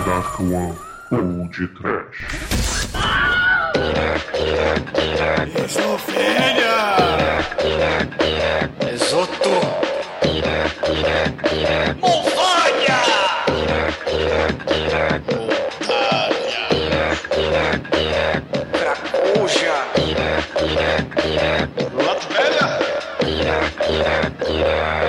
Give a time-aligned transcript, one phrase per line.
[0.00, 0.74] Dark One
[1.10, 2.26] ou de Trash.
[5.64, 6.78] Esofênia!
[8.92, 9.50] Esoto!
[12.00, 13.00] Monvânia!
[18.72, 19.78] Cracoja!
[22.06, 22.68] Latvélia!
[24.64, 25.01] Ah,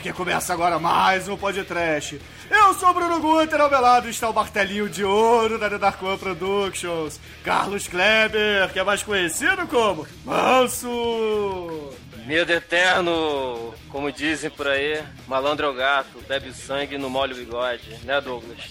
[0.00, 2.18] Porque começa agora mais um podcast.
[2.50, 5.76] Eu sou o Bruno Guter, ao meu lado está o martelinho de ouro da The
[5.76, 11.92] Dark One Productions, Carlos Kleber, que é mais conhecido como Manso!
[12.24, 17.34] Medo eterno, como dizem por aí, malandro é o gato, bebe sangue e não molha
[17.34, 18.70] o bigode, né, Douglas?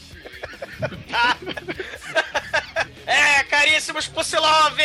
[3.10, 4.84] É, caríssimos Pussilove!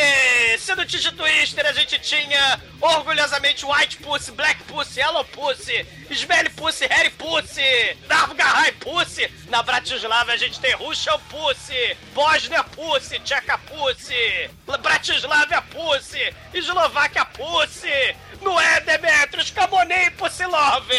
[0.59, 6.87] Sendo Tigi Twister, a gente tinha orgulhosamente White Pussy, Black Pussy, Yellow Pussy, Smelly Pussy,
[6.87, 7.61] Harry Pussy,
[8.09, 9.31] Narvgahai Pussy.
[9.51, 18.17] Na Bratislava a gente tem Russian Pussy, Bosnia Pussy, Tcheca Pussy, Bratislava Pussy, Eslováquia Pussy.
[18.41, 19.51] Não é, Demetrius?
[19.51, 20.97] Camonei Pussilove!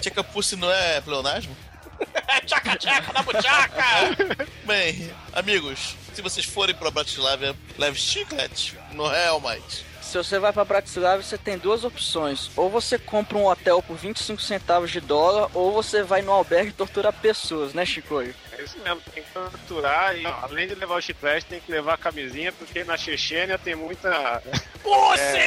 [0.00, 1.54] Tcheca Pussy não é pleonasmo?
[2.46, 3.84] tchaca, tchaca, na buchaca!
[4.64, 9.84] Bem, amigos, se vocês forem pra Bratislava, leve chiclete, não é mais.
[10.00, 12.48] Se você vai pra Bratislava, você tem duas opções.
[12.54, 16.68] Ou você compra um hotel por 25 centavos de dólar, ou você vai no albergue
[16.70, 18.32] e tortura pessoas, né, Chicoio?
[18.52, 21.94] É isso mesmo, tem que torturar e além de levar o chiclete, tem que levar
[21.94, 24.40] a camisinha, porque na Chechênia tem muita.
[24.84, 25.44] Pussy!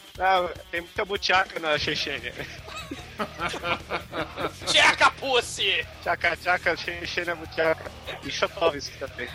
[0.22, 2.34] Ah, tem muita butiaca na Chechênia.
[4.66, 5.86] Tcheca Pussy!
[6.02, 7.90] Tchaca, tchaca, Chechênia, butiaca.
[8.24, 9.28] E Chotovsk também.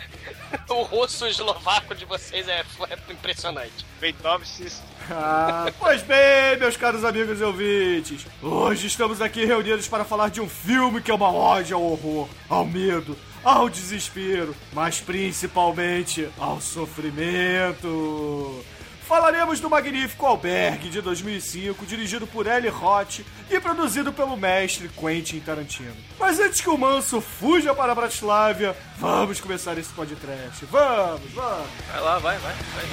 [0.68, 3.86] O russo eslovaco de vocês é, é impressionante.
[4.00, 4.82] Veitovskis.
[5.10, 10.40] Ah, pois bem, meus caros amigos e ouvintes, hoje estamos aqui reunidos para falar de
[10.40, 16.60] um filme que é uma ode ao horror, ao medo, ao desespero, mas principalmente ao
[16.60, 18.64] sofrimento.
[19.06, 25.38] Falaremos do magnífico Albergue de 2005, dirigido por Eli Roth e produzido pelo mestre Quentin
[25.38, 25.94] Tarantino.
[26.18, 30.64] Mas antes que o Manso fuja para Bratislava, vamos começar esse podcast.
[30.66, 31.68] Vamos, vamos.
[31.88, 32.84] Vai lá, vai, vai, vai.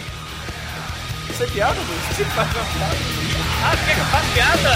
[1.32, 2.00] Isso é piada, mano?
[2.12, 2.96] Você faz uma piada?
[3.64, 4.70] Ah, quer que eu faça piada?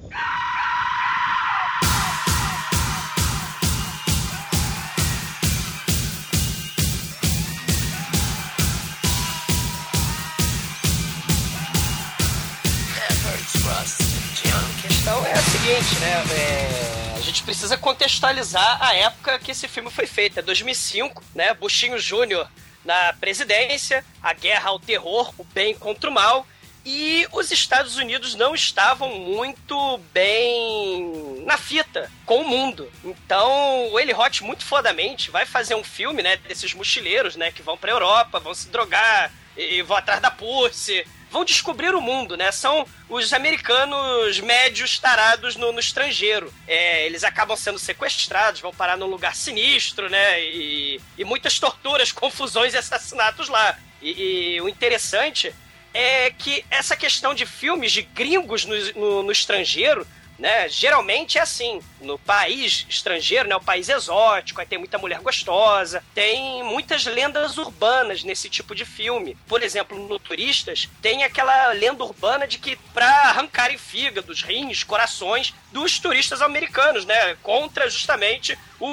[14.49, 16.25] A questão é a seguinte, né?
[16.35, 20.39] é, a gente precisa contextualizar a época que esse filme foi feito.
[20.39, 21.53] É 2005, né?
[21.55, 22.49] Buchinho Júnior
[22.85, 26.47] na presidência, a guerra ao terror, o bem contra o mal.
[26.89, 32.89] E os Estados Unidos não estavam muito bem na fita com o mundo.
[33.05, 37.61] Então, o Eli Roth, muito fodamente, vai fazer um filme, né, desses mochileiros, né, que
[37.61, 42.37] vão pra Europa, vão se drogar e vão atrás da Pussy, vão descobrir o mundo,
[42.37, 42.53] né?
[42.53, 46.55] São os americanos médios tarados no, no estrangeiro.
[46.69, 50.41] É, eles acabam sendo sequestrados, vão parar num lugar sinistro, né?
[50.41, 53.77] E, e muitas torturas, confusões e assassinatos lá.
[54.01, 55.53] E, e o interessante
[55.97, 60.07] é que essa questão de filmes de gringos no, no, no estrangeiro
[60.39, 60.69] né?
[60.69, 63.57] Geralmente é assim, no país estrangeiro, né?
[63.57, 68.85] O país exótico, aí tem muita mulher gostosa, tem muitas lendas urbanas nesse tipo de
[68.85, 69.37] filme.
[69.49, 75.55] Por exemplo, no Turistas, tem aquela lenda urbana de que para arrancarem fígados, rins, corações
[75.73, 77.35] dos turistas americanos, né?
[77.43, 78.87] Contra justamente o,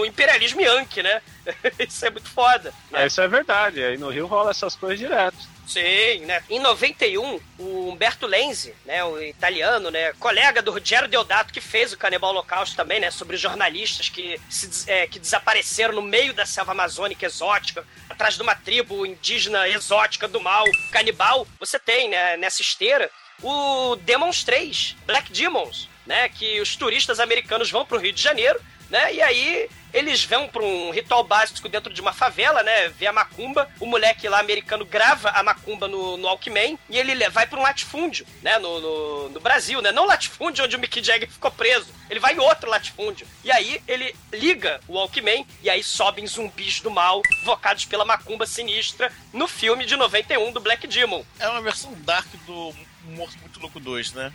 [0.00, 1.20] o imperialismo yankee, né?
[1.78, 2.72] Isso é muito foda.
[2.90, 3.02] né?
[3.02, 5.57] É, isso é verdade, aí no Rio rola essas coisas direto.
[5.68, 6.42] Sim, né?
[6.48, 11.92] Em 91, o Humberto Lenzi, né, o italiano, né, colega do Ruggero Deodato, que fez
[11.92, 16.46] o Canibal Holocausto também, né, sobre jornalistas que, se, é, que desapareceram no meio da
[16.46, 21.46] selva amazônica exótica, atrás de uma tribo indígena exótica do mal, canibal.
[21.60, 23.10] Você tem, né, nessa esteira,
[23.42, 28.58] o Demons 3, Black Demons, né, que os turistas americanos vão pro Rio de Janeiro,
[28.88, 32.88] né, e aí eles vão para um ritual básico dentro de uma favela, né?
[32.90, 33.68] Vê a macumba.
[33.80, 37.58] O moleque lá americano grava a macumba no, no Walkman e ele le- vai para
[37.58, 38.58] um latifúndio, né?
[38.58, 39.90] No, no, no Brasil, né?
[39.92, 41.92] Não latifúndio onde o Mick Jagger ficou preso.
[42.10, 43.26] Ele vai em outro latifúndio.
[43.44, 48.46] E aí ele liga o Walkman e aí sobem zumbis do mal, invocados pela macumba
[48.46, 51.24] sinistra, no filme de 91 do Black Demon.
[51.38, 52.74] É uma versão dark do
[53.04, 54.32] Morto Muito Louco 2, né?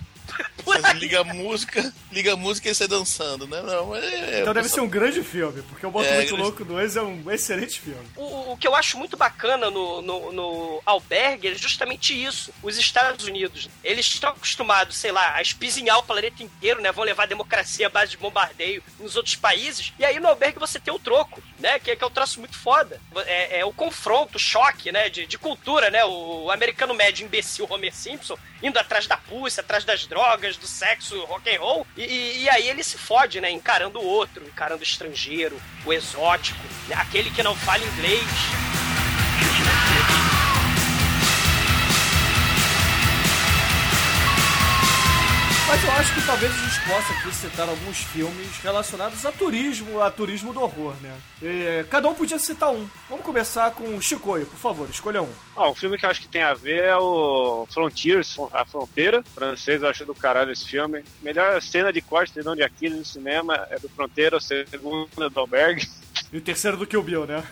[0.95, 3.61] Liga a música, liga a música e sai dançando, né?
[3.61, 6.65] Não, é, Então deve ser um grande filme, porque o Boto É, Muito grande- Louco
[6.65, 8.05] 2 é um excelente filme.
[8.15, 12.51] O, o que eu acho muito bacana no, no, no albergue é justamente isso.
[12.63, 16.91] Os Estados Unidos, eles estão acostumados, sei lá, a espizinhar o planeta inteiro, né?
[16.91, 19.93] Vão levar a democracia à base de bombardeio nos outros países.
[19.99, 21.77] E aí no albergue você tem o troco, né?
[21.79, 22.99] Que, que é um troço muito foda.
[23.25, 25.09] É, é o confronto, o choque, né?
[25.09, 26.03] De, de cultura, né?
[26.05, 30.22] O americano médio imbecil Homer Simpson indo atrás da pulsa, atrás das drogas,
[30.59, 31.85] do sexo, rock and roll.
[31.97, 33.51] E, e- e aí ele se fode, né?
[33.51, 38.23] Encarando o outro, encarando o estrangeiro, o exótico, né, aquele que não fala inglês.
[45.73, 49.99] Mas eu acho que talvez a gente possa aqui citar alguns filmes relacionados a turismo,
[49.99, 51.17] a turismo do horror, né?
[51.41, 52.87] É, cada um podia citar um.
[53.09, 55.29] Vamos começar com o Chicoio, por favor, escolha um.
[55.55, 59.23] Ó, um filme que eu acho que tem a ver é o Frontiers, A Fronteira.
[59.33, 61.03] Francês, eu acho do caralho esse filme.
[61.23, 65.27] Melhor cena de corte de de Aquiles no cinema é do Fronteira, o segundo é
[65.27, 65.89] do Albergue,
[66.31, 67.43] E o terceiro do Kill Bill, né?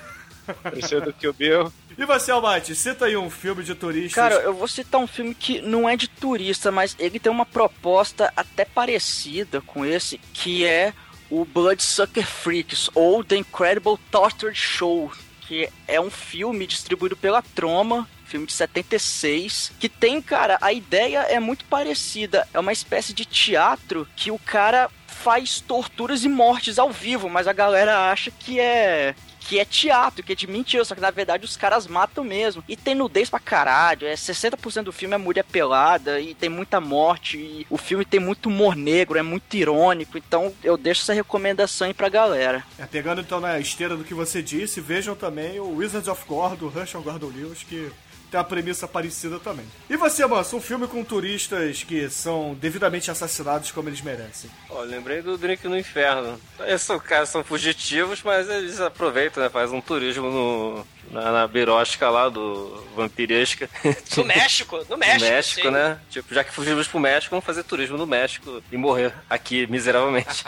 [0.47, 1.74] o terceiro do Kill Bill.
[1.97, 4.13] E você, Almighty, cita aí um filme de turistas.
[4.13, 7.45] Cara, eu vou citar um filme que não é de turista, mas ele tem uma
[7.45, 10.93] proposta até parecida com esse, que é
[11.29, 15.11] o Bloodsucker Freaks, ou The Incredible Torture Show,
[15.47, 21.19] que é um filme distribuído pela Troma, filme de 76, que tem, cara, a ideia
[21.19, 26.79] é muito parecida, é uma espécie de teatro que o cara faz torturas e mortes
[26.79, 30.85] ao vivo, mas a galera acha que é que é teatro, que é de mentira,
[30.85, 32.63] só que na verdade os caras matam mesmo.
[32.67, 36.79] E tem nudez pra caralho, é 60% do filme é mulher pelada e tem muita
[36.79, 41.13] morte e o filme tem muito humor negro, é muito irônico, então eu deixo essa
[41.13, 42.63] recomendação aí pra galera.
[42.77, 46.55] É, pegando então na esteira do que você disse, vejam também o Wizards of Gore,
[46.55, 47.91] do Herschel Gordon Lewis, que
[48.31, 49.65] tem a premissa parecida também.
[49.89, 54.49] E você, Manso, um filme com turistas que são devidamente assassinados como eles merecem.
[54.69, 56.39] Ó, lembrei do Drink no Inferno.
[56.65, 59.49] Esses caras são fugitivos, mas eles aproveitam, né?
[59.49, 63.69] Faz um turismo no, na, na birosca lá do Vampiresca.
[64.18, 65.31] No México, no México.
[65.31, 65.71] México, sim.
[65.71, 65.98] né?
[66.09, 70.44] Tipo, já que fugimos pro México, vamos fazer turismo no México e morrer aqui miseravelmente.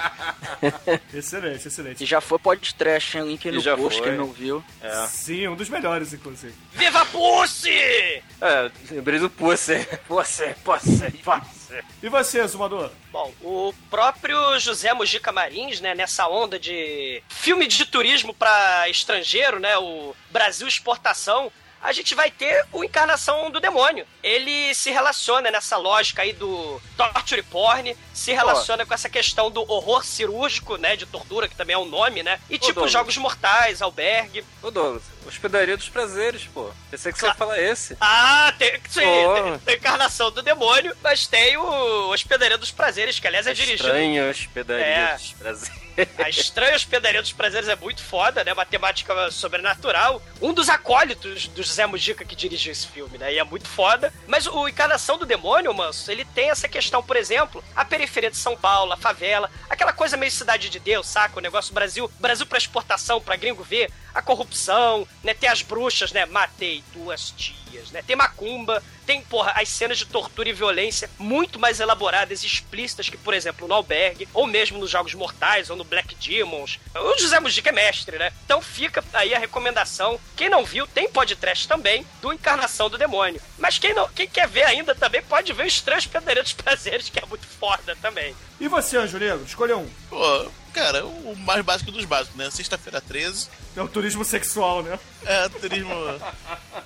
[1.14, 2.04] Excelente, excelente.
[2.04, 3.40] E já foi podcast, hein?
[3.46, 4.10] No já post, foi.
[4.10, 4.64] quem não viu.
[4.82, 5.08] É.
[5.08, 6.54] Sim, um dos melhores, inclusive.
[6.74, 7.70] Viva Pussy!
[7.70, 9.86] É, lembrei do Pussy.
[10.08, 11.63] Pussy, Pussy, Pussy.
[12.02, 12.90] E você, Zumador?
[13.12, 19.60] Bom, o próprio José Mujica Marins, né, nessa onda de filme de turismo para estrangeiro,
[19.60, 24.08] né, o Brasil Exportação, a gente vai ter o Encarnação do Demônio.
[24.24, 29.62] Ele se relaciona nessa lógica aí do torture porn, se relaciona com essa questão do
[29.70, 32.92] horror cirúrgico, né, de tortura, que também é um nome, né, e tipo Douglas.
[32.92, 34.46] Jogos Mortais, Albergue.
[34.62, 36.70] Ô Douglas, Hospedaria dos Prazeres, pô.
[36.92, 37.96] Pensei que você ia falar esse.
[38.00, 43.28] Ah, tem, sim, tem, tem Encarnação do Demônio, mas tem o Hospedaria dos Prazeres, que
[43.28, 45.14] aliás é dirigido Estranha Hospedaria É.
[45.16, 45.84] dos Prazeres.
[46.18, 48.54] A estranha hospedaria dos prazeres é muito foda, né?
[48.54, 50.22] Matemática sobrenatural.
[50.42, 53.34] Um dos acólitos do José Mujica que dirigiu esse filme, né?
[53.34, 54.14] E é muito foda.
[54.28, 58.38] Mas o Encarnação do Demônio, manso, ele tem essa questão, por exemplo, a periferia de
[58.38, 61.38] São Paulo, a favela, aquela coisa meio cidade de Deus, saca?
[61.38, 65.34] O negócio Brasil, Brasil pra exportação, pra gringo ver, a corrupção, né?
[65.34, 66.26] Tem as bruxas, né?
[66.26, 67.58] Matei duas tias,
[67.92, 68.02] né?
[68.06, 73.10] Tem macumba, tem, porra, as cenas de tortura e violência muito mais elaboradas e explícitas
[73.10, 76.80] que, por exemplo, no Albergue, ou mesmo nos Jogos Mortais, ou no Black Demons.
[76.96, 78.32] O José Mujica é mestre, né?
[78.46, 80.20] Então fica aí a recomendação.
[80.36, 83.42] Quem não viu, tem podcast também do Encarnação do Demônio.
[83.58, 87.20] Mas quem, não, quem quer ver ainda também pode ver o Estranhos Pedreiros Prazeres, que
[87.20, 88.36] é muito foda também.
[88.60, 89.46] E você, Anjo Negro?
[89.46, 89.90] Escolha um.
[90.10, 92.50] Pô, cara, o mais básico dos básicos, né?
[92.50, 93.48] Sexta-feira 13.
[93.76, 95.00] É o turismo sexual, né?
[95.26, 95.94] É, turismo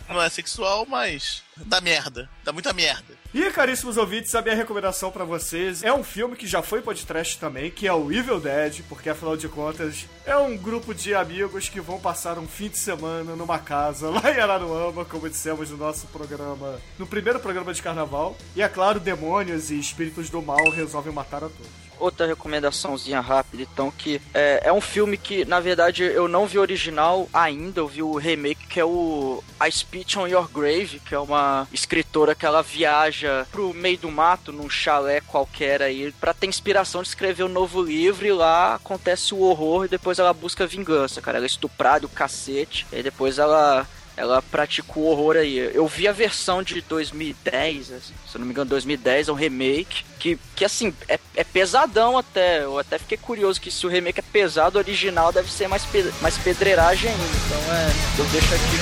[0.07, 2.29] não é sexual, mas dá merda.
[2.43, 3.15] Dá muita merda.
[3.33, 7.37] E, caríssimos ouvintes, a minha recomendação pra vocês é um filme que já foi podcast
[7.37, 11.69] também, que é o Evil Dead, porque afinal de contas é um grupo de amigos
[11.69, 15.77] que vão passar um fim de semana numa casa lá em Araruama, como dissemos no
[15.77, 18.37] nosso programa, no primeiro programa de carnaval.
[18.55, 21.86] E é claro, demônios e espíritos do mal resolvem matar a todos.
[21.99, 26.59] Outra recomendaçãozinha rápida, então, que é, é um filme que, na verdade, eu não vi
[26.59, 31.15] original ainda, eu vi o remake, que é o A Speech on Your Grave, que
[31.15, 36.33] é uma escritora que ela viaja pro meio do mato, num chalé qualquer aí, pra
[36.33, 40.33] ter inspiração de escrever um novo livro, e lá acontece o horror, e depois ela
[40.33, 41.37] busca vingança, cara.
[41.37, 43.87] Ela é estuprada, o cacete, e depois ela
[44.17, 45.57] ela praticou horror aí.
[45.57, 49.35] Eu vi a versão de 2010, assim, se eu não me engano, 2010, é um
[49.35, 52.63] remake, que, que assim, é, é pesadão até.
[52.63, 55.85] Eu até fiquei curioso que se o remake é pesado, o original deve ser mais,
[55.85, 57.23] pe mais pedreiragem ainda.
[57.23, 58.77] Então é, eu deixo aqui.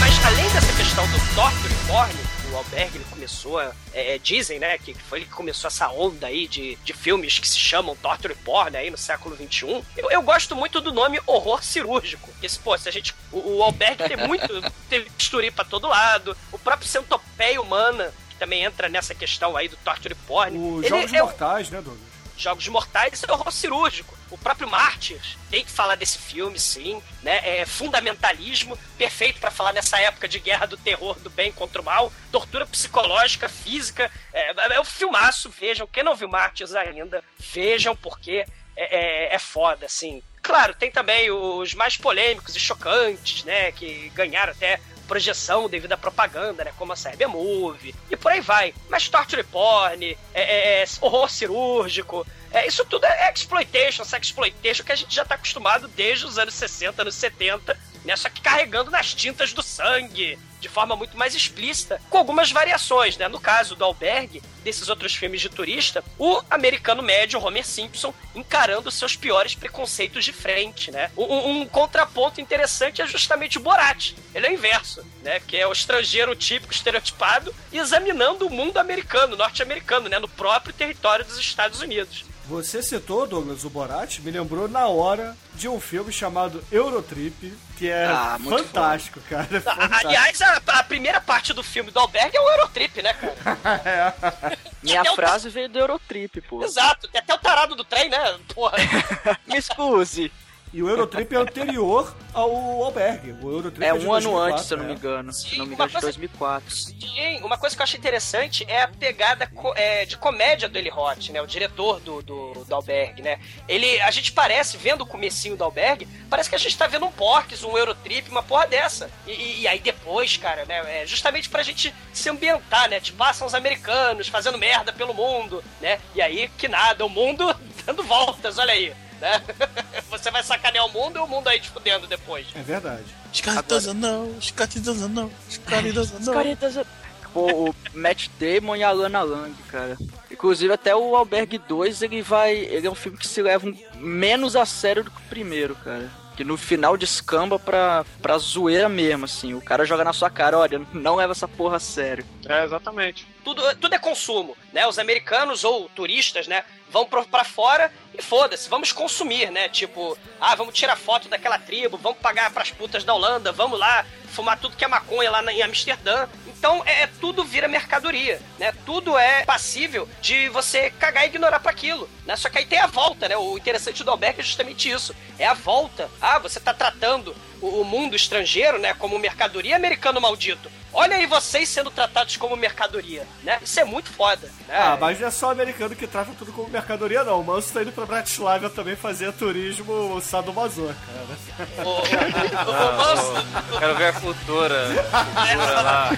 [0.00, 4.78] Mas além dessa questão do Thor do Alberg, ele começou, a, é, é, dizem, né,
[4.78, 8.34] que foi ele que começou essa onda aí de, de filmes que se chamam torture
[8.34, 9.84] porn aí no século XXI.
[9.96, 12.30] Eu, eu gosto muito do nome horror cirúrgico.
[12.42, 14.48] Esse, pô, se a gente, o, o Alberg tem muito,
[14.88, 19.68] teve bisturi pra todo lado, o próprio centopeia humana, que também entra nessa questão aí
[19.68, 20.56] do torture porn.
[20.58, 22.08] Os Jogos é Mortais, né, Douglas?
[22.36, 24.17] Jogos Mortais é horror cirúrgico.
[24.30, 27.02] O próprio Mártires tem que falar desse filme, sim.
[27.22, 27.60] Né?
[27.60, 31.84] É fundamentalismo, perfeito pra falar nessa época de guerra do terror, do bem contra o
[31.84, 32.12] mal.
[32.30, 34.10] Tortura psicológica, física.
[34.32, 35.86] É, é um filmaço, vejam.
[35.86, 38.44] Quem não viu Mártires ainda, vejam, porque
[38.76, 40.22] é, é, é foda, assim.
[40.42, 43.72] Claro, tem também os mais polêmicos e chocantes, né?
[43.72, 46.72] Que ganharam até projeção devido à propaganda, né?
[46.78, 48.74] Como a Serbia Movie e por aí vai.
[48.88, 54.92] Mas torture porn, é, é, é horror cirúrgico, é, isso tudo é exploitation, sexploitation, que
[54.92, 58.16] a gente já tá acostumado desde os anos 60, anos 70, né?
[58.16, 63.16] Só que carregando nas tintas do sangue, de forma muito mais explícita, com algumas variações,
[63.16, 63.28] né?
[63.28, 68.90] No caso do Albergue, desses outros filmes de turista, o americano médio, Homer Simpson, encarando
[68.90, 71.10] seus piores preconceitos de frente, né?
[71.16, 74.14] Um, um contraponto interessante é justamente o Borat.
[74.34, 75.40] Ele é o inverso, né?
[75.40, 80.18] Que é o estrangeiro típico, estereotipado, examinando o mundo americano, norte-americano, né?
[80.18, 82.24] No próprio território dos Estados Unidos.
[82.48, 87.90] Você citou, Douglas, o Borat, me lembrou na hora de um filme chamado Eurotrip, que
[87.90, 89.46] é Ah, fantástico, cara.
[89.54, 90.06] é fantástico.
[90.08, 94.14] Aliás, a, a primeira parte do filme do Albergue é o Eurotrip, né, cara?
[94.82, 96.64] Minha Até o- frase veio do Eurotrip, pô.
[96.64, 98.38] Exato, tem até o tarado do trem, né?
[98.54, 98.78] Porra.
[99.46, 100.32] Me excuse.
[100.72, 102.50] E o Eurotrip é anterior ao
[102.84, 103.32] Albergue.
[103.42, 104.94] O Eurotrip É de um ano 2004, antes, se eu não me é.
[104.94, 105.32] engano.
[105.32, 106.70] Se não me uma engano, de coisa- 2004.
[106.76, 110.76] Sim, uma coisa que eu achei interessante é a pegada co- é, de comédia do
[110.76, 111.40] Eli Roth, né?
[111.40, 113.40] O diretor do, do, do Albergue, né?
[113.66, 117.06] Ele, a gente parece, vendo o comecinho do Albergue, parece que a gente tá vendo
[117.06, 119.10] um Porks, um Eurotrip, uma porra dessa.
[119.26, 121.02] E, e- e aí depois, cara, né?
[121.02, 123.00] É justamente pra gente se ambientar, né?
[123.00, 125.98] Tipo, ah, são os americanos fazendo merda pelo mundo, né?
[126.14, 127.56] E aí, que nada, o mundo
[127.86, 128.92] dando voltas, olha aí.
[129.20, 129.42] Né?
[130.10, 132.46] Você vai sacanear o mundo e o mundo aí te fudendo depois.
[132.54, 133.04] É verdade.
[133.32, 136.86] Scotty doesn't know, Scotty doesn't know, Scotty doesn't know.
[137.32, 139.98] Pô, o Matt Damon e a Lana Lang, cara.
[140.30, 142.54] Inclusive, até o Albergue 2, ele vai.
[142.56, 145.74] Ele é um filme que se leva um- menos a sério do que o primeiro,
[145.76, 146.10] cara.
[146.36, 149.52] Que no final descamba pra, pra zoeira mesmo, assim.
[149.54, 152.24] O cara joga na sua cara, olha, não leva essa porra a sério.
[152.46, 153.26] É, exatamente.
[153.44, 154.86] Tudo, tudo é consumo, né?
[154.86, 156.64] Os americanos ou turistas, né?
[156.90, 159.68] Vão pra fora e foda-se, vamos consumir, né?
[159.68, 164.06] Tipo, ah, vamos tirar foto daquela tribo, vamos pagar pras putas da Holanda, vamos lá
[164.28, 166.26] fumar tudo que é maconha lá em Amsterdã.
[166.46, 168.72] Então, é, é- tudo vira mercadoria, né?
[168.84, 172.36] Tudo é passível de você cagar e ignorar para aquilo, né?
[172.36, 173.36] Só que aí tem a volta, né?
[173.36, 175.14] O interessante do Albergue é justamente isso.
[175.38, 176.10] É a volta.
[176.20, 180.70] Ah, você tá tratando o mundo estrangeiro, né, como mercadoria americano maldito.
[180.92, 183.58] Olha aí vocês sendo tratados como mercadoria, né?
[183.62, 184.74] Isso é muito foda, né?
[184.76, 187.40] Ah, mas não é só o americano que trata tudo como mercadoria, não.
[187.40, 191.86] O Manso tá indo pra Bratislava também fazer turismo sadomaso, cara.
[191.86, 194.86] O, o, o, o Manso- Quero ver a cultura.
[195.52, 196.10] cultura lá.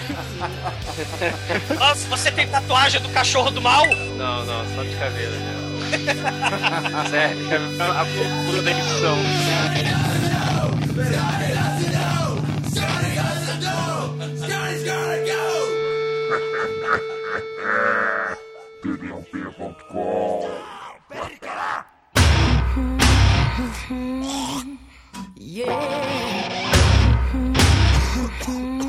[1.79, 3.85] Manso, você tem tatuagem do cachorro do mal?
[3.85, 5.31] Não, não, só de caveira.
[5.31, 5.57] né?
[7.11, 7.37] Sério,
[7.83, 9.17] a cultura da edição.
[12.73, 13.75] Scotty has to do!
[14.37, 15.43] Scotty's gotta go!
[18.83, 20.49] Did you people call?
[25.35, 25.97] yeah.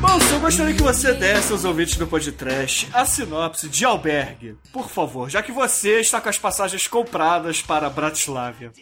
[0.00, 4.88] Manso, eu gostaria que você desse aos ouvintes do podcast a sinopse de Albergue, por
[4.88, 8.72] favor, já que você está com as passagens compradas para Bratislava.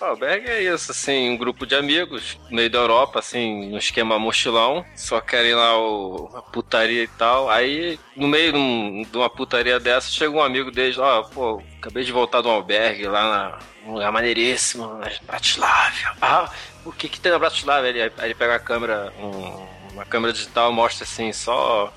[0.00, 4.16] Albergue é isso, assim, um grupo de amigos no meio da Europa, assim, no esquema
[4.18, 7.50] mochilão, só querem lá o, a putaria e tal.
[7.50, 11.60] Aí, no meio de, um- de uma putaria dessa, chega um amigo deles, ó, pô,
[11.78, 16.16] acabei de voltar um albergue lá na, num lugar maneiríssimo, na Bratislava.
[16.22, 16.48] Ah,
[16.84, 17.88] o que que tem na Bratislava?
[17.88, 21.92] Ele, ele pega a câmera, um- uma câmera digital, mostra assim, só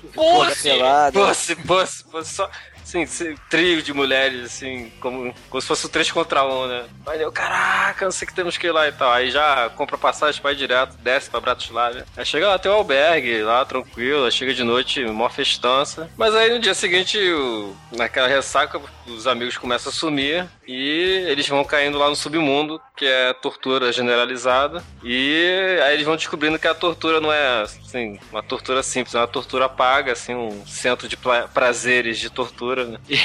[0.62, 1.18] Pelada.
[1.26, 2.50] Fosse, fosse, fosse só.
[2.82, 3.04] Assim,
[3.50, 6.84] trio de mulheres, assim, como, como se fosse o 3 contra 1, né?
[7.06, 9.12] Aí eu, caraca, não sei que temos que ir lá e tal.
[9.12, 12.06] Aí já compra passagem, vai direto, desce pra Bratislava.
[12.16, 16.08] Aí chega lá, tem um albergue lá, tranquilo, aí chega de noite, mó festança.
[16.16, 21.48] Mas aí no dia seguinte, o- naquela ressaca, os amigos começam a sumir e eles
[21.48, 24.84] vão caindo lá no submundo, que é tortura generalizada.
[25.02, 29.18] E aí eles vão descobrindo que a tortura não é, assim, uma tortura simples, é
[29.18, 32.98] uma tortura paga, assim, um centro de prazeres de tortura né?
[33.08, 33.16] E,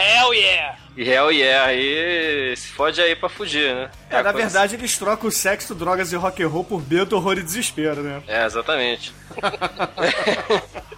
[0.00, 0.78] Hell yeah!
[0.96, 3.90] e hell yeah, aí se fode aí pra fugir, né?
[4.10, 7.16] É, na a coisa- verdade, eles trocam sexo, drogas e rock and roll por medo,
[7.16, 8.22] horror e desespero, né?
[8.28, 9.12] É, exatamente.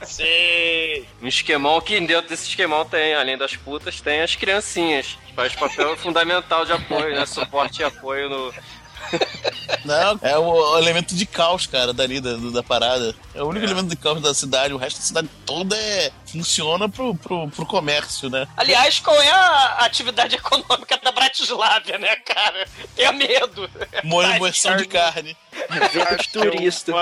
[0.03, 1.05] Sim!
[1.23, 5.19] Um esquemão que dentro desse esquemão tem, além das putas, tem as criancinhas.
[5.49, 7.25] Que faz papel fundamental de apoio, né?
[7.26, 8.54] Suporte e apoio no.
[9.85, 13.14] Não, é o, elemento de caos, cara, dali da, da parada.
[13.35, 14.75] É o único elemento de caos da cidade.
[14.75, 18.47] O resto da cidade toda é, funciona pro, pro, pro comércio, né?
[18.56, 22.68] Aliás, qual é a atividade econômica da Bratislávia, né, cara?
[22.94, 23.68] Tenha medo.
[24.04, 25.37] Mo- Moção de carne.
[25.92, 26.92] Venda de turista.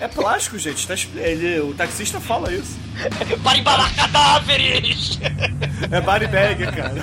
[0.00, 0.86] É plástico, gente.
[0.86, 2.78] tá ele- o taxista fala isso.
[3.42, 5.18] Para embalar cadáveres!
[5.90, 6.94] É body bag, cara.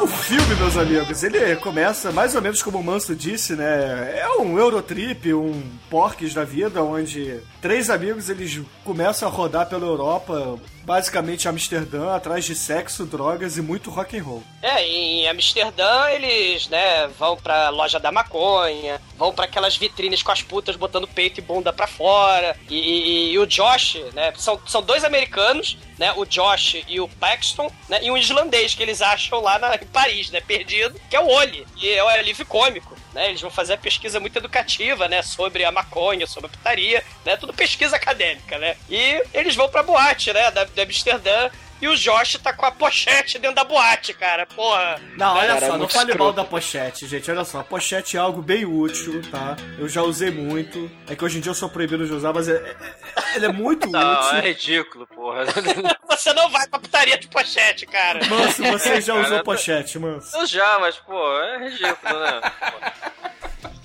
[0.00, 4.16] O filme, meus amigos, ele começa mais ou menos como o Manso disse, né?
[4.16, 9.84] É um Eurotrip, um Porques da vida, onde três amigos eles começam a rodar pela
[9.84, 14.42] Europa, basicamente Amsterdã, atrás de sexo, drogas e muito rock and roll.
[14.62, 20.30] É, em Amsterdã eles, né, vão pra loja da maconha, vão pra aquelas vitrines com
[20.32, 22.56] as putas botando peito e bunda pra fora.
[22.70, 27.08] E, e- e o Josh, né, são, são dois americanos, né, o Josh e o
[27.08, 31.16] Paxton, né, e um islandês que eles acham lá na, em Paris, né, perdido, que
[31.16, 32.96] é o Oli, e é o alívio cômico.
[33.12, 37.02] Né, eles vão fazer a pesquisa muito educativa, né, sobre a maconha, sobre a putaria,
[37.24, 38.76] né, tudo pesquisa acadêmica, né.
[38.88, 42.70] E eles vão pra boate, né, da, da Amsterdã, e o Josh tá com a
[42.72, 45.00] pochete dentro da boate, cara, porra.
[45.16, 46.24] Não, olha Cara, só, não muito fale escroto.
[46.24, 47.30] mal da pochete, gente.
[47.30, 49.56] Olha só, a pochete é algo bem útil, tá?
[49.78, 50.90] Eu já usei muito.
[51.08, 52.76] É que hoje em dia eu sou proibido de usar, mas é, é-
[53.32, 54.40] é- ele é muito Não, é útil.
[54.40, 55.44] ridículo, porra.
[56.10, 58.18] Você não vai pra putaria de pochete, cara.
[58.26, 60.36] Manso, você já Cara, usou pochete, Manso.
[60.36, 62.40] Eu já, mas, pô, é ridículo, né?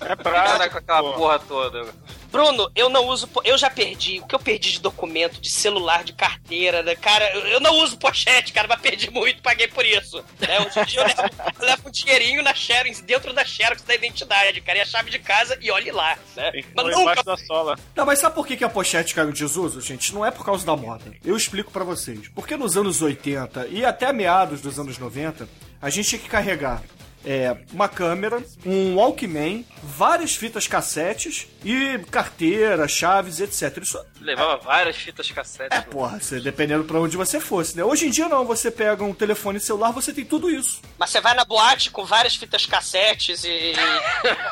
[0.00, 0.70] é prático.
[0.72, 1.12] com aquela pô.
[1.12, 1.86] porra toda.
[2.34, 3.28] Bruno, eu não uso.
[3.44, 4.18] Eu já perdi.
[4.18, 6.96] O que eu perdi de documento, de celular, de carteira, né?
[6.96, 10.18] Cara, eu eu não uso pochete, cara, mas perdi muito, paguei por isso.
[10.40, 10.58] Né?
[10.60, 11.22] Hoje em dia eu levo,
[11.60, 15.10] eu levo um dinheirinho na Xerox, dentro da Xerox da identidade, cara, e a chave
[15.10, 16.50] de casa e olhe lá, né?
[16.50, 17.78] Que Mas nunca da sola.
[17.94, 20.12] Não, mas sabe por que, que a pochete caiu em desuso, gente?
[20.12, 21.04] Não é por causa da moda.
[21.24, 22.28] Eu explico pra vocês.
[22.34, 25.48] Porque nos anos 80 e até meados dos anos 90,
[25.80, 26.82] a gente tinha que carregar
[27.24, 33.78] é, uma câmera, um Walkman, várias fitas cassetes e carteira, chaves, etc.
[33.82, 35.76] Isso Levava várias fitas cassete.
[35.76, 37.84] É, porra, você, dependendo pra onde você fosse, né?
[37.84, 40.80] Hoje em dia não, você pega um telefone celular, você tem tudo isso.
[40.98, 43.74] Mas você vai na boate com várias fitas cassetes e.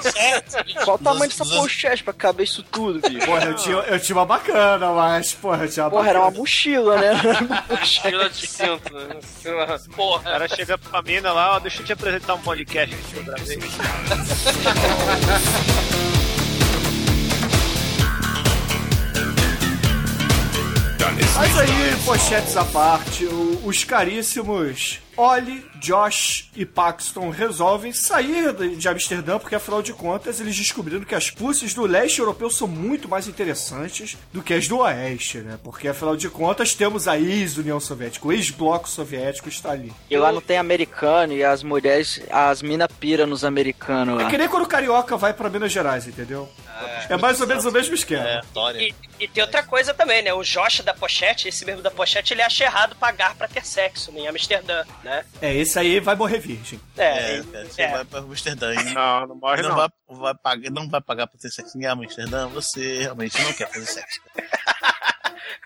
[0.02, 0.54] cassetes,
[0.85, 3.24] Qual o tamanho dessa pochete pra caber isso tudo, bicho?
[3.26, 6.26] Porra, eu tinha, eu tinha uma bacana, mas, porra, eu tinha uma Porra, era uma
[6.26, 6.40] bacana.
[6.40, 7.12] mochila, né?
[7.68, 8.02] Pochete.
[8.11, 9.16] Fila de cinto, né?
[9.96, 10.22] Porra.
[10.24, 13.58] cara chega pra mina lá, ó, deixa eu te apresentar um podcast outra vez.
[21.34, 23.26] Mas aí, pochetes à parte,
[23.64, 30.57] os caríssimos Ollie, Josh e Paxton resolvem sair de Amsterdã porque, afinal de contas, eles
[30.57, 34.79] descobriram que as pussies do leste europeu são muito mais interessantes do que as do
[34.79, 35.59] oeste, né?
[35.62, 39.92] Porque, afinal de contas, temos a ex-União Soviética, o ex-bloco soviético está ali.
[40.11, 44.31] E lá não tem americano e as mulheres, as mina pira nos americanos É lá.
[44.31, 46.48] que nem quando o carioca vai pra Minas Gerais, entendeu?
[47.09, 48.27] É mais ou menos o mesmo esquema.
[48.29, 48.79] É, história.
[48.81, 50.33] E, e tem outra coisa também, né?
[50.35, 54.11] O Josh da pochete, esse mesmo da pochete, ele acha errado pagar pra ter sexo
[54.16, 55.24] em Amsterdã, né?
[55.40, 56.80] É, esse aí vai morrer virgem.
[56.96, 57.90] É, É, cara, você é.
[57.92, 59.76] vai pra Amsterdã Não, não morre não, não.
[59.76, 63.68] vai, vai pagar, não vai pagar pra ter sexo em Amsterdã, você realmente não quer
[63.70, 64.20] fazer sexo.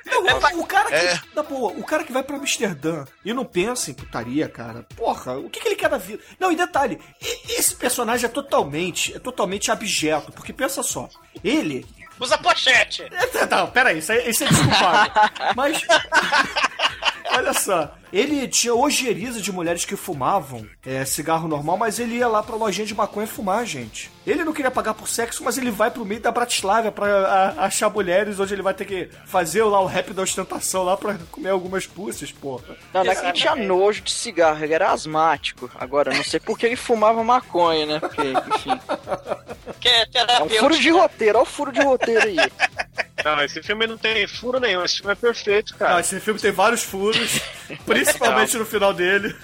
[0.05, 0.95] Não, o cara que.
[0.95, 1.21] É.
[1.35, 4.85] Na boa, o cara que vai pra Amsterdã e não pensa em putaria, cara.
[4.97, 6.23] Porra, o que, que ele quer da vida?
[6.39, 7.01] Não, e detalhe,
[7.49, 11.09] esse personagem é totalmente, é totalmente abjeto, porque pensa só,
[11.43, 11.85] ele.
[12.19, 13.03] Usa pochete!
[13.51, 15.13] Não, peraí, isso é, isso é desculpável.
[15.55, 15.83] Mas.
[17.37, 22.29] Olha só, ele tinha ojeriza de mulheres que fumavam é, cigarro normal, mas ele ia
[22.29, 24.11] lá pra lojinha de maconha fumar, gente.
[24.27, 27.65] Ele não queria pagar por sexo, mas ele vai pro meio da Bratislava pra a-
[27.67, 31.17] achar mulheres, onde ele vai ter que fazer lá o rap da ostentação lá pra
[31.31, 32.65] comer algumas pussas, porra.
[32.93, 35.71] Não, não é que ele tinha nojo de cigarro, ele era asmático.
[35.77, 38.01] Agora, não sei por que ele fumava maconha, né?
[38.01, 38.71] Porque, enfim.
[39.79, 40.07] Que é
[40.39, 42.37] É um furo de roteiro, olha o furo de roteiro aí.
[43.25, 46.01] Não, esse filme não tem furo nenhum, esse filme é perfeito, Não, cara.
[46.01, 47.41] esse filme tem vários furos,
[48.05, 49.35] principalmente no final dele.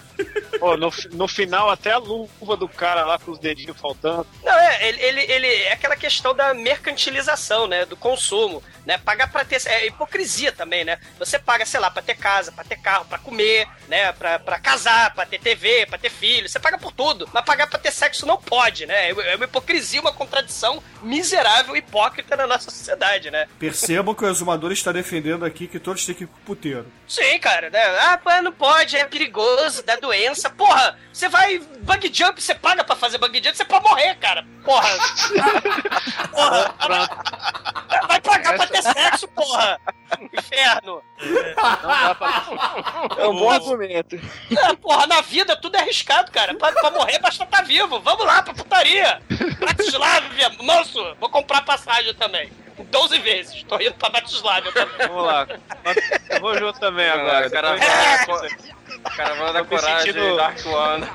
[0.59, 4.27] Pô, no, no final, até a luva do cara lá com os dedinhos faltando.
[4.43, 7.85] Não, é, ele, ele, ele é aquela questão da mercantilização, né?
[7.85, 8.99] Do consumo, né?
[8.99, 9.61] Pagar pra ter.
[9.67, 10.99] É hipocrisia também, né?
[11.19, 14.13] Você paga, sei lá, pra ter casa, pra ter carro, pra comer, né?
[14.13, 16.49] Pra, pra casar, pra ter TV, pra ter filho.
[16.49, 17.29] Você paga por tudo.
[17.33, 19.11] Mas pagar pra ter sexo não pode, né?
[19.11, 23.49] É uma hipocrisia, uma contradição miserável, hipócrita na nossa sociedade, né?
[23.59, 26.87] Percebam que o exumador está defendendo aqui que todos têm que ir pro puteiro.
[27.09, 27.83] Sim, cara, né?
[28.01, 30.12] Ah, pô, não pode, é perigoso, dá doença.
[30.51, 34.45] Porra, você vai bug jump, você paga pra fazer bug jump, você pode morrer, cara.
[34.65, 34.89] Porra.
[36.31, 36.75] porra.
[38.09, 39.81] Vai pagar pra ter sexo, porra.
[40.33, 41.03] Inferno.
[43.19, 44.17] É um bom argumento.
[44.17, 46.55] É, porra, na vida tudo é arriscado, cara.
[46.55, 48.01] Pra, pra morrer basta estar vivo.
[48.01, 49.21] Vamos lá pra putaria.
[49.59, 52.53] Bratislávia, moço, vou comprar passagem também.
[52.91, 53.63] 12 vezes.
[53.65, 55.09] Tô indo pra Bratislávia também.
[55.09, 55.47] Vamos lá.
[56.31, 57.51] Eu vou junto também agora.
[57.51, 57.77] Cara,
[58.21, 58.55] Depois-
[59.17, 61.07] Caravana da Coragem, sentindo- Dark One.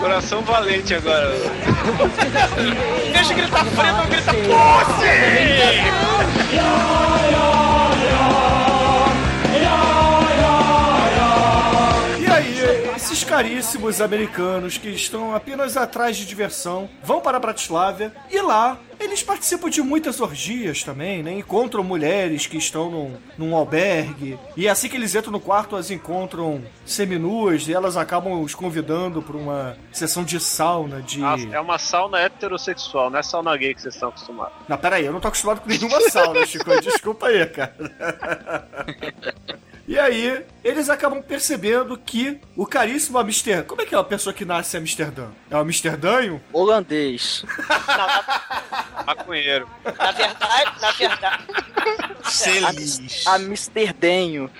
[0.00, 1.32] Coração valente agora.
[3.06, 5.06] Em vez de gritar fredo, grita pussy!
[12.18, 18.40] E aí, esses caríssimos americanos que estão apenas atrás de diversão vão para Bratislava e
[18.40, 21.30] lá eles participam de muitas orgias também, né?
[21.32, 25.90] Encontram mulheres que estão num, num albergue e assim que eles entram no quarto, as
[25.90, 31.22] encontram seminuas e elas acabam os convidando para uma sessão de sauna de.
[31.22, 34.54] Ah, É uma sauna heterossexual, não é sauna gay que vocês estão acostumados.
[34.66, 36.70] Não, peraí, eu não tô acostumado com nenhuma sauna, Chico.
[36.80, 37.76] Desculpa aí, cara.
[39.88, 43.62] E aí, eles acabam percebendo que o caríssimo Amsterdã.
[43.62, 45.28] Como é que é a pessoa que nasce em Amsterdã?
[45.48, 46.40] É o Amsterdanho?
[46.52, 47.44] Holandês.
[49.06, 49.68] Maconheiro.
[49.84, 51.44] Na verdade, na verdade.
[52.24, 53.26] Feliz.
[53.28, 54.50] Amsterdenho.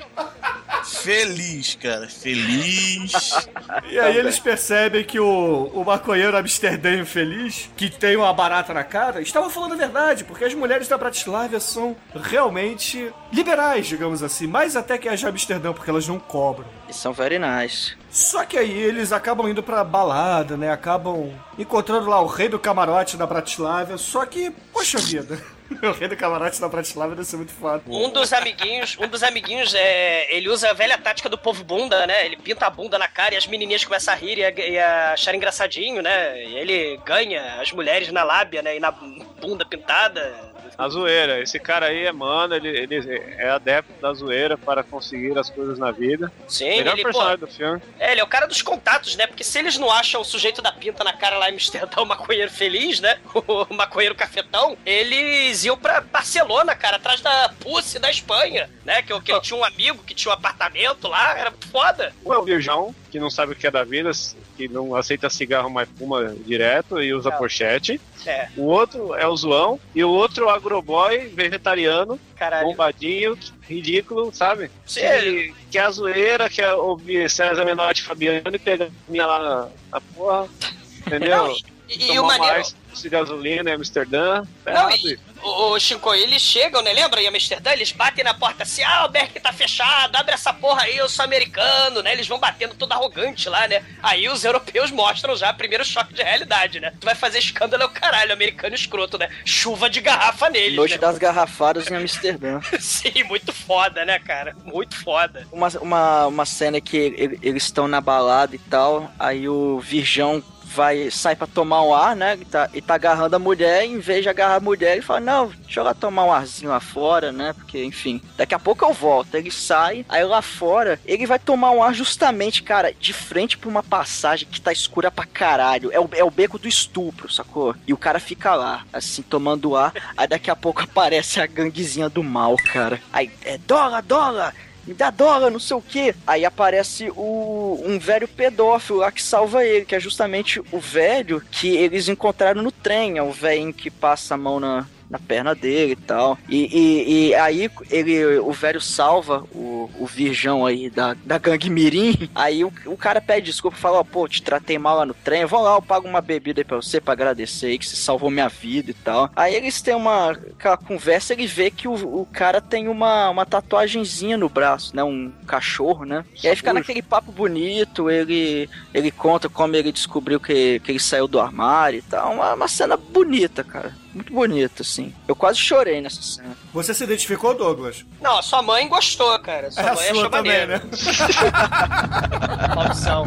[0.84, 2.08] Feliz, cara.
[2.08, 3.48] Feliz.
[3.90, 8.84] E aí eles percebem que o, o maconheiro Amsterdã feliz, que tem uma barata na
[8.84, 14.46] cara, estava falando a verdade, porque as mulheres da Bratislava são realmente liberais, digamos assim,
[14.46, 16.66] mais até que as de Amsterdã, porque elas não cobram.
[16.88, 17.94] E são very nice.
[18.10, 20.70] Só que aí eles acabam indo pra balada, né?
[20.70, 23.98] Acabam encontrando lá o rei do camarote da Bratislava.
[23.98, 25.38] Só que, poxa vida,
[25.82, 27.82] o rei do camarote da Bratislava deve ser muito foda.
[27.86, 32.06] Um dos amiguinhos, um dos amiguinhos, é, ele usa a velha tática do povo bunda,
[32.06, 32.24] né?
[32.24, 34.78] Ele pinta a bunda na cara e as menininhas começam a rir e a, e
[34.78, 36.42] a achar engraçadinho, né?
[36.44, 38.76] E ele ganha as mulheres na lábia, né?
[38.76, 40.55] E na bunda pintada.
[40.78, 41.40] A zoeira.
[41.40, 45.78] Esse cara aí é mano, ele, ele é adepto da zoeira para conseguir as coisas
[45.78, 46.32] na vida.
[46.48, 47.80] Sim, Melhor ele, pô, personagem do filme.
[47.98, 49.26] é, ele é o cara dos contatos, né?
[49.26, 52.06] Porque se eles não acham o sujeito da pinta na cara lá em Amsterdã, o
[52.06, 53.18] maconheiro feliz, né?
[53.68, 59.02] O maconheiro cafetão, eles iam pra Barcelona, cara, atrás da Pussy da Espanha, né?
[59.02, 62.12] Que, eu- que ele tinha um amigo que tinha um apartamento lá, era foda.
[62.24, 64.10] Um é o virgão, que não sabe o que é da vida,
[64.56, 67.38] que não aceita cigarro, mas fuma direto e usa Não.
[67.38, 68.00] pochete.
[68.26, 69.78] É, O outro é o zoão.
[69.94, 72.66] E o outro é o agroboy, vegetariano, caralho.
[72.68, 74.70] bombadinho, ridículo, sabe?
[74.84, 78.90] Sim, Que, que é a zoeira, que é ouvir César Menotti Fabiano e pegar a
[79.08, 80.48] minha lá na, na porra.
[81.06, 81.46] Entendeu?
[81.48, 81.56] Não,
[81.88, 82.54] e, e o maneiro.
[82.54, 84.42] mais de gasolina em Amsterdã.
[84.64, 85.22] Tá Não, errado e, isso.
[85.42, 86.92] o, o Chico, eles chegam, né?
[86.94, 87.70] Lembra em Amsterdã?
[87.72, 91.08] Eles batem na porta assim: ah, o Berk tá fechado, abre essa porra aí, eu
[91.08, 92.12] sou americano, né?
[92.12, 93.84] Eles vão batendo todo arrogante lá, né?
[94.02, 96.92] Aí os europeus mostram já o primeiro choque de realidade, né?
[96.98, 99.28] Tu vai fazer escândalo é o caralho, americano escroto, né?
[99.44, 100.98] Chuva de garrafa neles, Noite né?
[100.98, 102.60] das garrafadas em Amsterdã.
[102.80, 104.56] Sim, muito foda, né, cara?
[104.64, 105.46] Muito foda.
[105.52, 110.42] Uma, uma, uma cena que ele- eles estão na balada e tal, aí o Virgão
[110.76, 112.36] vai, sai pra tomar um ar, né?
[112.38, 115.20] E tá, e tá agarrando a mulher, em vez de agarrar a mulher, ele fala,
[115.20, 117.54] não, deixa eu lá tomar um arzinho lá fora, né?
[117.54, 119.34] Porque, enfim, daqui a pouco eu volto.
[119.34, 123.70] Ele sai, aí lá fora, ele vai tomar um ar justamente, cara, de frente pra
[123.70, 125.90] uma passagem que tá escura pra caralho.
[125.90, 127.74] É o, é o beco do estupro, sacou?
[127.86, 132.10] E o cara fica lá, assim, tomando ar, aí daqui a pouco aparece a ganguezinha
[132.10, 133.00] do mal, cara.
[133.10, 134.54] Aí, é dólar, dólar!
[134.86, 136.14] Me dá dólar, não sei o que.
[136.26, 141.42] Aí aparece o, um velho pedófilo lá que salva ele, que é justamente o velho
[141.50, 143.18] que eles encontraram no trem.
[143.18, 146.38] É o velhinho que passa a mão na, na perna dele e tal.
[146.48, 151.70] E, e, e aí ele, o velho salva o, o virgão aí da, da gangue
[151.70, 152.28] Mirim.
[152.34, 155.44] Aí o, o cara pede desculpa e fala: pô, te tratei mal lá no trem.
[155.44, 158.30] Vou lá, eu pago uma bebida aí pra você pra agradecer aí que você salvou
[158.30, 159.30] minha vida e tal.
[159.34, 161.32] Aí eles têm uma aquela conversa.
[161.32, 165.02] Ele vê que o, o cara tem uma, uma tatuagenzinha no braço, né?
[165.02, 166.24] Um cachorro, né?
[166.42, 168.10] E aí fica naquele papo bonito.
[168.10, 172.32] Ele, ele conta como ele descobriu que, que ele saiu do armário e tal.
[172.32, 175.14] Uma, uma cena bonita, cara muito bonito, assim.
[175.28, 176.56] Eu quase chorei nessa cena.
[176.72, 178.04] Você se identificou, Douglas?
[178.20, 179.70] Não, a sua mãe gostou, cara.
[179.70, 180.72] Sua é a mãe sua achou também, maneiro.
[180.72, 180.90] né?
[182.74, 183.24] Uma opção.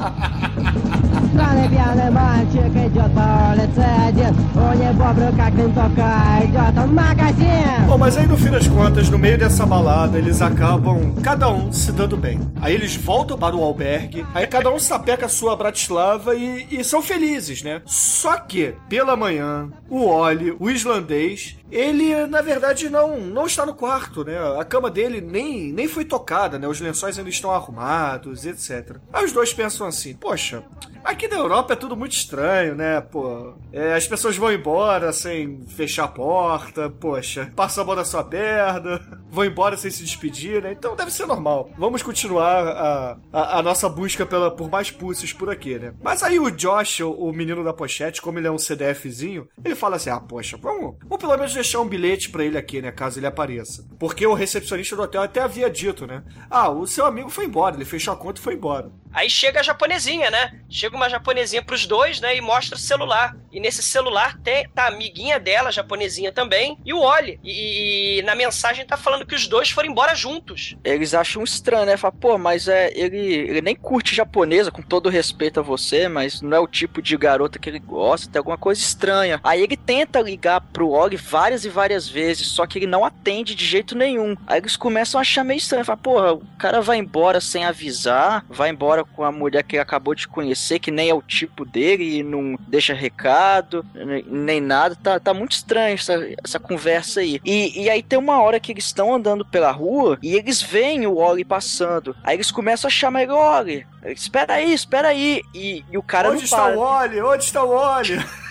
[7.87, 11.71] Bom, mas aí no fim das contas, no meio dessa balada, eles acabam cada um
[11.71, 12.39] se dando bem.
[12.61, 16.83] Aí eles voltam para o albergue, aí cada um sapeca a sua Bratislava e, e
[16.83, 17.81] são felizes, né?
[17.85, 23.73] Só que, pela manhã, o Oli, o islandês, ele, na verdade, não, não está no
[23.73, 24.37] quarto, né?
[24.59, 26.67] A cama dele nem, nem foi tocada, né?
[26.67, 28.97] Os lençóis ainda estão arrumados, etc.
[29.13, 30.63] Aí os dois pensam assim, poxa,
[31.03, 33.01] aqui na Europa é tudo muito estranho, né?
[33.01, 38.05] Pô, é, as pessoas vão embora sem fechar a porta, poxa, passa a mão na
[38.05, 40.71] sua perna, vão embora sem se despedir, né?
[40.71, 41.69] Então deve ser normal.
[41.77, 45.93] Vamos continuar a, a, a nossa busca pela, por mais pulses por aqui, né?
[46.01, 49.75] Mas aí o Josh, o, o menino da pochete, como ele é um CDFzinho, ele
[49.75, 52.91] fala assim, ah, poxa, vamos, vamos pelo menos deixar um bilhete pra ele aqui, né?
[52.91, 53.85] Caso ele apareça.
[53.99, 56.23] Porque o recepcionista do hotel até havia dito, né?
[56.49, 58.91] Ah, o seu amigo foi embora, ele fechou a conta e foi embora.
[59.11, 60.59] Aí chega a japonesinha, né?
[60.69, 62.37] Chega uma japonesinha pros dois, né?
[62.37, 63.35] E mostra o celular.
[63.51, 67.39] E nesse celular tem, tá a amiguinha dela, a japonesinha também, e o Oli.
[67.43, 70.75] E, e na mensagem tá falando que os dois foram embora juntos.
[70.83, 71.97] Eles acham estranho, né?
[71.97, 76.41] Fala, pô, mas é, ele, ele nem curte japonesa, com todo respeito a você, mas
[76.41, 79.39] não é o tipo de garota que ele gosta, tem alguma coisa estranha.
[79.43, 81.17] Aí ele tenta ligar pro Oli
[81.49, 84.37] várias e várias vezes, só que ele não atende de jeito nenhum.
[84.45, 85.83] Aí eles começam a achar meio estranho.
[85.83, 89.81] Fala, porra, o cara vai embora sem avisar, vai embora com a mulher que ele
[89.81, 93.83] acabou de conhecer, que nem é o tipo dele e não deixa recado,
[94.27, 94.95] nem nada.
[94.95, 97.41] Tá, tá muito estranho essa, essa conversa aí.
[97.43, 101.07] E, e aí tem uma hora que eles estão andando pela rua e eles veem
[101.07, 102.15] o Oli passando.
[102.23, 105.41] Aí eles começam a chamar ele, Oli, espera aí, espera aí.
[105.55, 106.77] E, e o cara Onde não está para.
[106.77, 107.21] o Oli?
[107.21, 108.19] Onde está o Oli?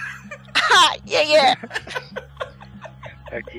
[0.71, 1.61] Ah, yeah, yeah.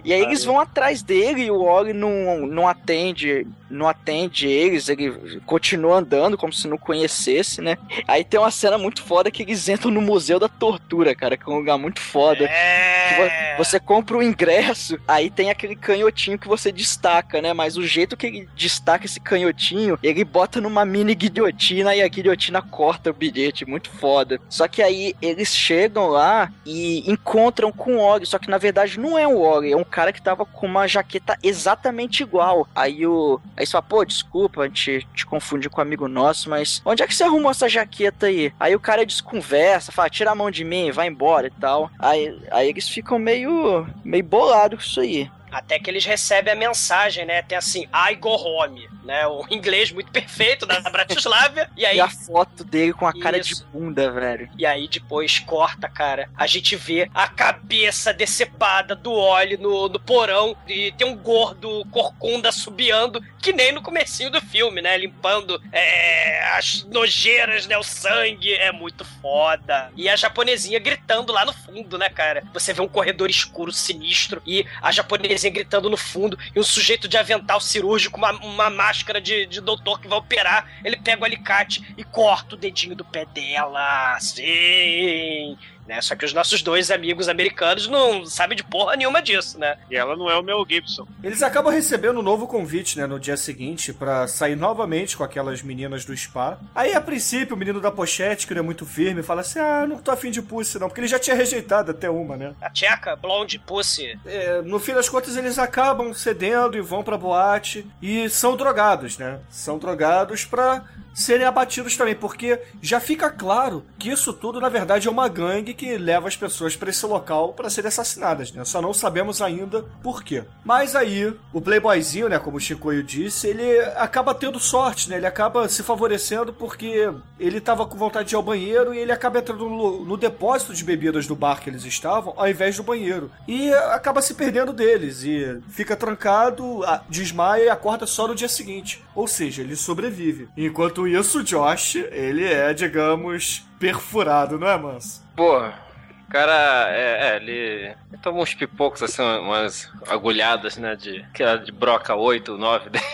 [0.04, 4.90] E aí eles vão atrás dele e o Oli não, não atende, não atende eles,
[4.90, 7.78] ele continua andando como se não conhecesse, né?
[8.08, 11.50] Aí tem uma cena muito foda que eles entram no Museu da Tortura, cara, que
[11.50, 12.46] é um lugar muito foda.
[12.46, 13.56] É.
[13.58, 17.54] Você compra o ingresso, aí tem aquele canhotinho que você destaca, né?
[17.54, 22.08] Mas o jeito que ele destaca esse canhotinho, ele bota numa mini guilhotina e a
[22.08, 24.40] guilhotina corta o bilhete, muito foda.
[24.50, 29.00] Só que aí eles chegam lá e encontram com o Og, só que na verdade
[29.00, 32.68] não é o Og, é um cara que tava com uma jaqueta exatamente igual.
[32.76, 33.40] Aí o.
[33.56, 37.04] Aí você fala, pô, desculpa, a gente te confundiu com um amigo nosso, mas onde
[37.04, 38.54] é que você arrumou essa jaqueta aí?
[38.60, 41.92] Aí o cara desconversa, fala, tira a mão de mim, vai embora e tal.
[41.98, 43.88] Aí, aí eles ficam meio.
[44.04, 45.32] meio bolados com isso aí.
[45.52, 47.42] Até que eles recebem a mensagem, né?
[47.42, 49.26] Tem assim, I go home, né?
[49.28, 51.70] O inglês muito perfeito da Bratislava.
[51.76, 53.56] E aí E a foto dele com a cara Isso.
[53.56, 54.50] de bunda, velho.
[54.58, 56.30] E aí depois corta, cara.
[56.38, 60.56] A gente vê a cabeça decepada do Oli no, no porão.
[60.68, 64.98] E tem um gordo corcunda subiando, que nem no comecinho do filme, né?
[64.98, 67.78] Limpando é, as nojeiras, né?
[67.78, 68.54] O sangue.
[68.54, 69.92] É muito foda.
[69.96, 72.44] E a japonesinha gritando lá no fundo, né, cara?
[72.54, 74.42] Você vê um corredor escuro, sinistro.
[74.46, 76.38] E a japonesinha gritando no fundo.
[76.56, 80.68] E um sujeito de avental cirúrgico, uma, uma máscara de, de doutor que vai operar.
[80.84, 84.18] Ele pega o alicate e corta o dedinho do pé dela.
[84.20, 85.58] Sim.
[85.90, 86.00] Né?
[86.04, 89.76] Só que os nossos dois amigos americanos não sabem de porra nenhuma disso, né?
[89.90, 91.08] E ela não é o Mel Gibson.
[91.24, 95.64] Eles acabam recebendo um novo convite, né, no dia seguinte, pra sair novamente com aquelas
[95.64, 96.60] meninas do spa.
[96.76, 99.88] Aí, a princípio, o menino da pochete, que não é muito firme, fala assim: Ah,
[99.88, 102.54] não tô afim de pussy, não, porque ele já tinha rejeitado até uma, né?
[102.62, 104.16] A tcheca, blonde, pussy.
[104.28, 109.18] É, no fim das contas, eles acabam cedendo e vão pra boate e são drogados,
[109.18, 109.40] né?
[109.50, 115.08] São drogados pra serem abatidos também, porque já fica claro que isso tudo, na verdade,
[115.08, 118.64] é uma gangue que leva as pessoas pra esse local pra serem assassinadas, né?
[118.66, 120.44] Só não sabemos ainda por quê.
[120.64, 125.18] Mas aí, o playboyzinho, né, como o Chicoio disse, ele acaba tendo sorte, né?
[125.18, 129.12] Ele acaba se favorecendo porque ele tava com vontade de ir ao banheiro e ele
[129.12, 132.84] acaba entrando no, no depósito de bebidas do bar que eles estavam, ao invés do
[132.84, 133.32] banheiro.
[133.48, 139.04] E acaba se perdendo deles e fica trancado, desmaia e acorda só no dia seguinte.
[139.16, 140.48] Ou seja, ele sobrevive.
[140.56, 145.24] Enquanto isso, o Josh, ele é, digamos, perfurado, não é, Manso?
[145.38, 145.89] O
[146.30, 151.58] cara, é, é, ele, ele toma uns pipocos, assim, umas agulhadas, né, de, que era
[151.58, 153.06] de broca 8, 9, 10.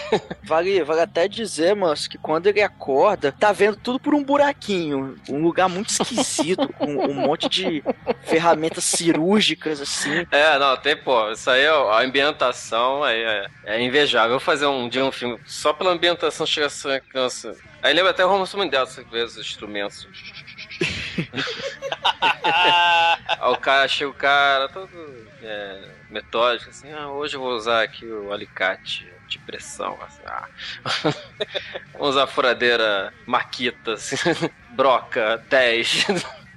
[0.43, 5.15] Vale, vale até dizer, mas que quando ele acorda, tá vendo tudo por um buraquinho.
[5.29, 7.83] Um lugar muito esquisito, com um monte de
[8.23, 10.25] ferramentas cirúrgicas, assim.
[10.31, 14.31] É, não, tem, pô, isso aí, ó, a ambientação aí é, é invejável.
[14.31, 17.55] Eu vou fazer um dia um filme só pela ambientação chega a ser criança.
[17.81, 20.07] Aí lembra até o Ramos Mendel, você vê os instrumentos.
[23.27, 24.89] Aí o cara chega o cara todo
[25.41, 30.47] é, metódico, assim, ah, hoje eu vou usar aqui o alicate de pressão, assim, ah.
[31.93, 34.15] Vamos usar a furadeira Maquita, assim,
[34.71, 36.05] broca 10.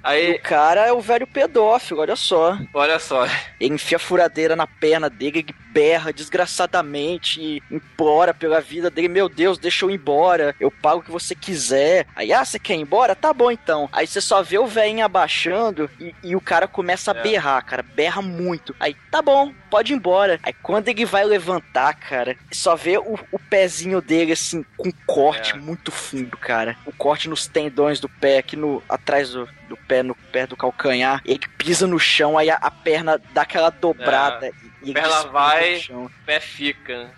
[0.03, 2.57] Aí, O cara é o velho pedófilo, olha só.
[2.73, 3.25] olha só,
[3.59, 9.07] Ele enfia a furadeira na perna dele, ele berra desgraçadamente e implora pela vida dele.
[9.07, 10.55] Meu Deus, deixa eu ir embora.
[10.59, 12.07] Eu pago o que você quiser.
[12.15, 13.15] Aí, ah, você quer ir embora?
[13.15, 13.87] Tá bom então.
[13.91, 17.21] Aí você só vê o velhinho abaixando e, e o cara começa a É.
[17.21, 17.83] berrar, cara.
[17.83, 18.75] Berra muito.
[18.79, 20.39] Aí, tá bom, pode ir embora.
[20.43, 25.53] Aí quando ele vai levantar, cara, só vê o, o pezinho dele assim, com corte
[25.53, 25.57] É.
[25.57, 26.75] muito fundo, cara.
[26.85, 28.81] O corte nos tendões do pé, aqui no.
[28.89, 31.21] atrás do, do pé, no pé do calcanhar.
[31.23, 34.47] Ele pisa no chão, aí a, a perna dá aquela dobrada.
[34.47, 35.81] e- e despenca vai.
[35.89, 37.11] o pé fica.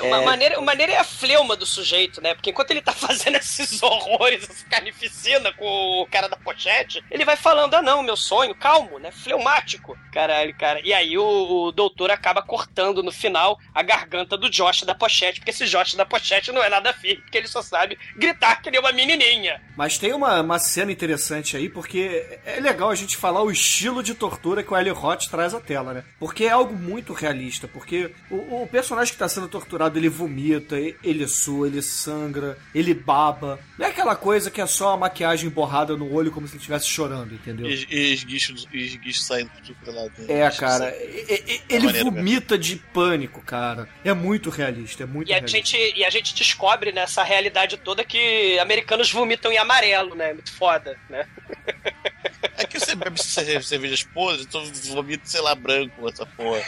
[0.00, 2.34] Uma maneira, uma maneira é a fleuma do sujeito, né?
[2.34, 7.24] Porque enquanto ele tá fazendo esses horrores, essa carnificina com o cara da pochete, ele
[7.24, 9.10] vai falando: ah, não, meu sonho, calmo, né?
[9.10, 9.98] Fleumático.
[10.12, 10.80] Caralho, cara.
[10.84, 15.40] E aí o, o doutor acaba cortando no final a garganta do Josh da pochete,
[15.40, 18.70] porque esse Josh da pochete não é nada firme, porque ele só sabe gritar que
[18.70, 19.60] nem uma menininha.
[19.76, 24.02] Mas tem uma, uma cena interessante aí, porque é legal a gente falar o estilo
[24.02, 26.04] de tortura que o Eli Roth traz à tela, né?
[26.18, 30.76] Porque é algo muito realista, porque o, o personagem que tá sendo torturado, ele vomita,
[30.78, 33.58] ele sua, ele sangra, ele baba.
[33.78, 36.58] Não é aquela coisa que é só a maquiagem borrada no olho como se ele
[36.58, 37.68] estivesse chorando, entendeu?
[37.68, 40.08] E, e esguicho, esguicho saindo de tudo lá.
[40.28, 43.88] É, cara, e- e- ele maneiro vomita de pânico, cara.
[44.04, 45.56] É muito realista, é muito E a, realista.
[45.56, 50.32] gente, e a gente descobre nessa realidade toda que americanos vomitam em amarelo, né?
[50.32, 51.26] Muito foda, né?
[52.56, 56.62] É que você bebe ce- cervejas podres, então vomita, sei lá, branco, essa porra.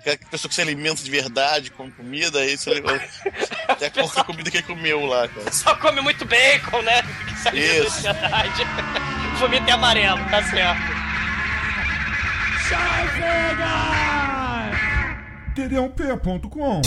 [0.00, 2.82] Aquela pessoa que se alimenta de verdade com comida, aí você
[3.68, 5.52] até da comida que ele comeu lá, cara.
[5.52, 7.02] Só come muito bacon, né?
[7.28, 8.02] Que se alimenta de Isso.
[8.02, 8.62] verdade.
[9.38, 11.02] Vomita em amarelo, tá certo.
[15.54, 16.80] td1p.com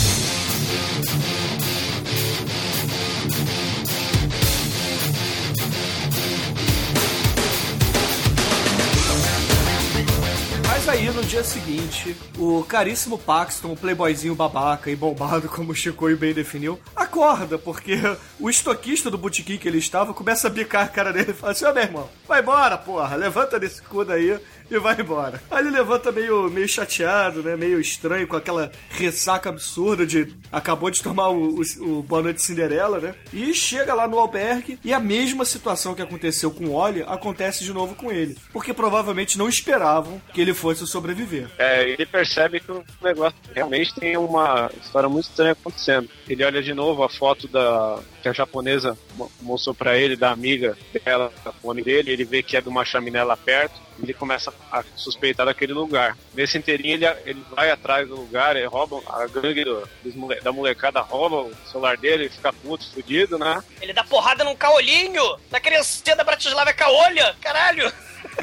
[10.76, 15.74] Mas aí, no dia seguinte, o caríssimo Paxton, o playboyzinho babaca e bombado, como o
[15.74, 17.94] Chicoio bem definiu, acorda, porque
[18.38, 21.52] o estoquista do botequim que ele estava começa a bicar a cara dele e fala
[21.52, 24.38] assim, ô meu irmão, vai embora, porra, levanta desse cu daí
[24.70, 25.40] e vai embora.
[25.50, 30.90] Aí ele levanta meio, meio chateado, né, meio estranho, com aquela ressaca absurda de acabou
[30.90, 34.92] de tomar o, o, o Boa Noite Cinderela, né, e chega lá no albergue e
[34.92, 39.38] a mesma situação que aconteceu com o Oli acontece de novo com ele, porque provavelmente
[39.38, 41.48] não esperavam que ele fosse sobreviver.
[41.58, 46.08] É, ele percebe que o negócio realmente tem uma história muito estranha acontecendo.
[46.28, 50.30] Ele olha de novo a foto da que a japonesa mo- mostrou pra ele, da
[50.32, 54.14] amiga dela, da fone dele, ele vê que é de uma chaminé lá perto, ele
[54.14, 56.16] começa a suspeitar daquele lugar.
[56.34, 60.52] Nesse inteirinho ele, ele vai atrás do lugar, ele rouba, a gangue do- mole- da
[60.52, 63.62] molecada rouba o celular dele, ele fica puto, fudido, né?
[63.80, 67.92] Ele dá porrada num caolinho, na criancinha da Bratislava é caolha, caralho.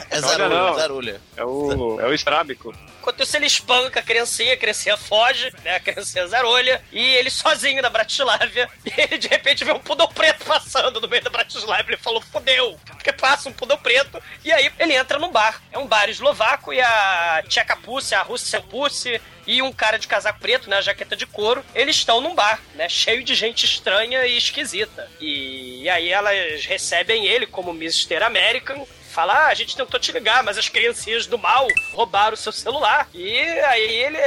[0.09, 0.73] É zarulha, não.
[0.75, 1.21] zarulha.
[1.37, 2.73] É o, é o estrábico.
[3.03, 5.75] Enquanto isso, ele espanca a criancinha, a criancinha foge, né?
[5.75, 10.07] A criancinha zarolha, e ele sozinho na Bratislávia, e ele de repente vê um pudor
[10.13, 11.91] preto passando no meio da Bratislávia.
[11.91, 15.61] Ele falou, fodeu, porque passa um pudor preto, e aí ele entra num bar.
[15.69, 20.07] É um bar eslovaco, e a Tcheca Pussy, a Rússia Pussy, e um cara de
[20.07, 20.81] casaco preto, né?
[20.81, 22.87] Jaqueta de couro, eles estão num bar, né?
[22.87, 25.11] Cheio de gente estranha e esquisita.
[25.19, 28.23] E, aí elas recebem ele como Mr.
[28.23, 32.37] American, Fala, ah, a gente tentou te ligar, mas as criancinhas do mal roubaram o
[32.37, 33.07] seu celular.
[33.13, 34.17] E aí ele-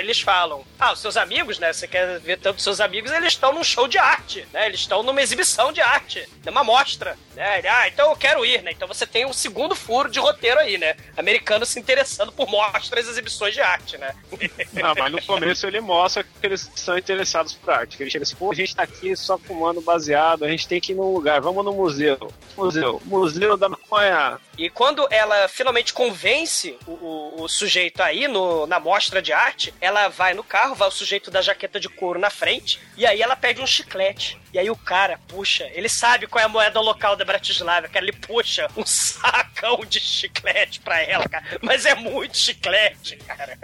[0.00, 1.72] eles falam: Ah, os seus amigos, né?
[1.72, 4.66] Você quer ver tanto seus amigos, eles estão num show de arte, né?
[4.66, 7.58] Eles estão numa exibição de arte, numa mostra, né?
[7.58, 8.70] Ele, ah, então eu quero ir, né?
[8.70, 10.94] Então você tem um segundo furo de roteiro aí, né?
[11.16, 14.14] Americano se interessando por mostras e exibições de arte, né?
[14.72, 17.96] Não, mas no começo ele mostra que eles são interessados por arte.
[17.96, 20.80] Que ele chega assim, pô, a gente tá aqui só fumando baseado, a gente tem
[20.80, 22.32] que ir num lugar, vamos no museu.
[22.56, 24.27] Museu, Museu da Maconha.
[24.56, 29.72] E quando ela finalmente convence o, o- o sujeito aí no, na mostra de arte,
[29.80, 33.22] ela vai no carro, vai o sujeito da jaqueta de couro na frente, e aí
[33.22, 34.38] ela pede um chiclete.
[34.52, 38.04] E aí o cara puxa, ele sabe qual é a moeda local da Bratislava, cara,
[38.04, 41.44] ele puxa um sacão de chiclete pra ela, cara.
[41.62, 43.58] Mas é muito chiclete, cara.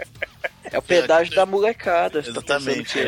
[0.71, 2.21] É o pedágio da molecada.
[2.23, 2.99] tá Exatamente.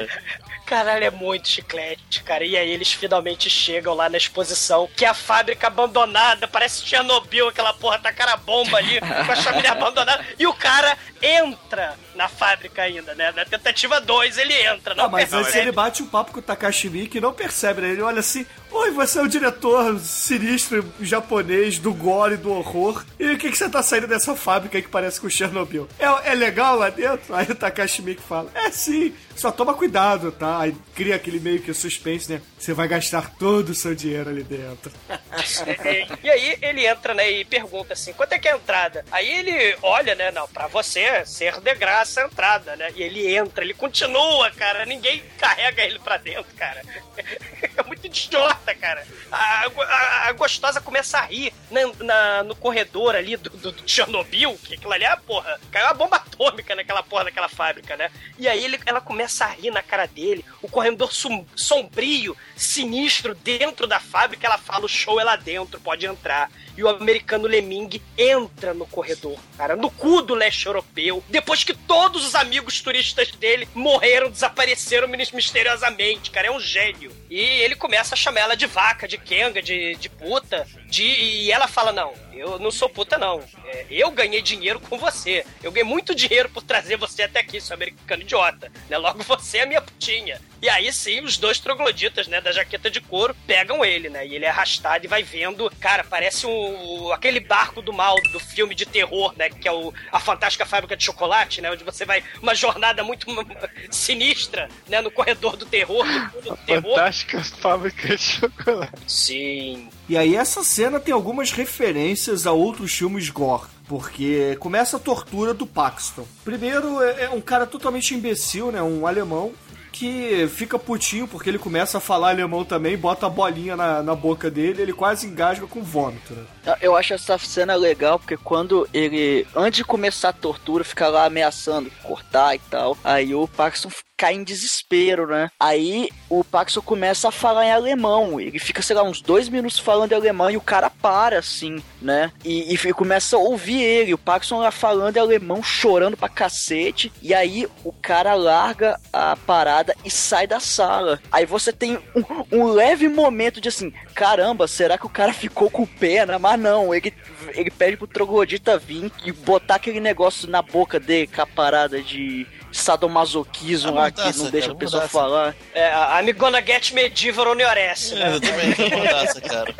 [0.67, 2.43] Caralho, é muito chiclete, cara.
[2.43, 7.47] E aí eles finalmente chegam lá na exposição, que é a fábrica abandonada, parece Chernobyl,
[7.47, 10.25] aquela porra tá cara bomba ali, com a chaminé abandonada.
[10.37, 13.31] E o cara entra na fábrica ainda, né?
[13.31, 15.43] Na tentativa 2 ele entra, não Ah, mas percebe.
[15.43, 17.89] antes ele bate um papo com o Takashi Miike e não percebe, né?
[17.89, 23.03] Ele olha assim, oi, você é o diretor sinistro japonês do gore e do horror.
[23.19, 25.87] E o que, que você tá saindo dessa fábrica aí que parece com Chernobyl?
[25.99, 27.35] É, é legal lá dentro?
[27.35, 30.59] Aí o Takashi Miike fala, é sim, só toma cuidado, tá?
[30.59, 32.41] Aí cria aquele meio que suspense, né?
[32.57, 34.91] Você vai gastar todo o seu dinheiro ali dentro.
[35.09, 39.05] É, e aí ele entra, né, e pergunta assim, quanto é que é a entrada?
[39.11, 42.91] Aí ele olha, né, não, pra você ser de graça a entrada, né?
[42.95, 46.81] E ele entra, ele continua, cara, ninguém carrega ele pra dentro, cara.
[47.77, 49.05] É muito idiota, cara.
[49.31, 53.89] A, a- a gostosa começa a rir na, na- no corredor ali do, do, do
[53.89, 58.09] Chernobyl, que aquilo ali é, porra, caiu uma bomba atômica naquela porra daquela fábrica, né?
[58.37, 63.33] E aí ele, ela começa a rir na cara dele, o corredor som- sombrio, sinistro,
[63.35, 66.51] dentro da fábrica, ela fala, o show é lá dentro, pode entrar.
[66.77, 71.73] E o americano Lemming entra no corredor, cara, no cu do leste europeu, depois que
[71.73, 77.11] todos os amigos turistas dele morreram, desapareceram mis- misteriosamente, cara, é um gênio.
[77.29, 81.51] E ele começa a chamar ela de vaca, de kenga, de, de puta, de, e
[81.51, 83.43] ela fala, não, eu não sou puta, não.
[83.65, 85.45] É, eu ganhei dinheiro com você.
[85.61, 88.71] Eu ganhei muito dinheiro por trazer você até aqui, seu americano idiota.
[88.89, 88.97] Né?
[88.97, 90.39] Logo você é minha putinha.
[90.61, 94.25] E aí sim, os dois trogloditas, né, da jaqueta de couro, pegam ele, né?
[94.25, 95.71] E ele é arrastado e vai vendo.
[95.79, 99.49] Cara, parece um, aquele barco do mal do filme de terror, né?
[99.49, 101.71] Que é o, a Fantástica Fábrica de Chocolate, né?
[101.71, 103.27] Onde você vai uma jornada muito
[103.91, 104.99] sinistra, né?
[105.01, 106.95] No corredor do terror, fundo do terror.
[106.95, 108.93] Fantástica fábrica de chocolate.
[109.05, 109.89] Sim.
[110.09, 113.67] E aí essa cena tem algumas referências a outros filmes gore.
[113.87, 116.25] Porque começa a tortura do Paxton.
[116.43, 118.81] Primeiro, é é um cara totalmente imbecil, né?
[118.81, 119.53] Um alemão
[119.91, 124.13] que fica putinho porque ele começa a falar alemão também, bota a bolinha na, na
[124.13, 126.43] boca dele ele quase engasga com vômito, né?
[126.81, 131.25] Eu acho essa cena legal porque quando ele, antes de começar a tortura, fica lá
[131.25, 132.97] ameaçando cortar e tal.
[133.03, 135.49] Aí o Paxton cai em desespero, né?
[135.59, 138.41] Aí o Paxton começa a falar em alemão.
[138.41, 141.81] Ele fica, sei lá, uns dois minutos falando em alemão e o cara para, assim,
[142.01, 142.31] né?
[142.43, 144.15] E, e começa a ouvir ele.
[144.15, 147.11] O Paxton lá falando em alemão, chorando pra cacete.
[147.21, 151.19] E aí o cara larga a parada e sai da sala.
[151.31, 155.69] Aí você tem um, um leve momento de assim: caramba, será que o cara ficou
[155.69, 156.39] com pena?
[156.39, 157.13] Mas não, ele,
[157.53, 162.01] ele pede pro troglodita vir e botar aquele negócio na boca dele com a parada
[162.01, 165.55] de sadomasoquismo A lá que não deixa cara, a pessoa falar.
[165.73, 168.39] É, a I'm gonna get medieval on your ass, É, né?
[168.77, 169.73] é mordaça, cara.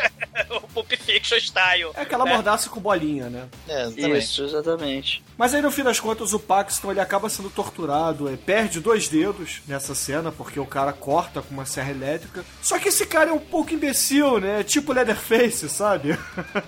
[0.50, 1.92] o Pulp Fiction style.
[1.96, 2.34] É aquela né?
[2.34, 3.48] mordaça com bolinha, né?
[3.68, 4.18] É, exatamente.
[4.24, 5.24] Isso, exatamente.
[5.38, 9.08] Mas aí no fim das contas o Paxton ele acaba sendo torturado, é, perde dois
[9.08, 12.44] dedos nessa cena porque o cara corta com uma serra elétrica.
[12.62, 14.64] Só que esse cara é um pouco imbecil, né?
[14.64, 16.18] Tipo Leatherface, sabe?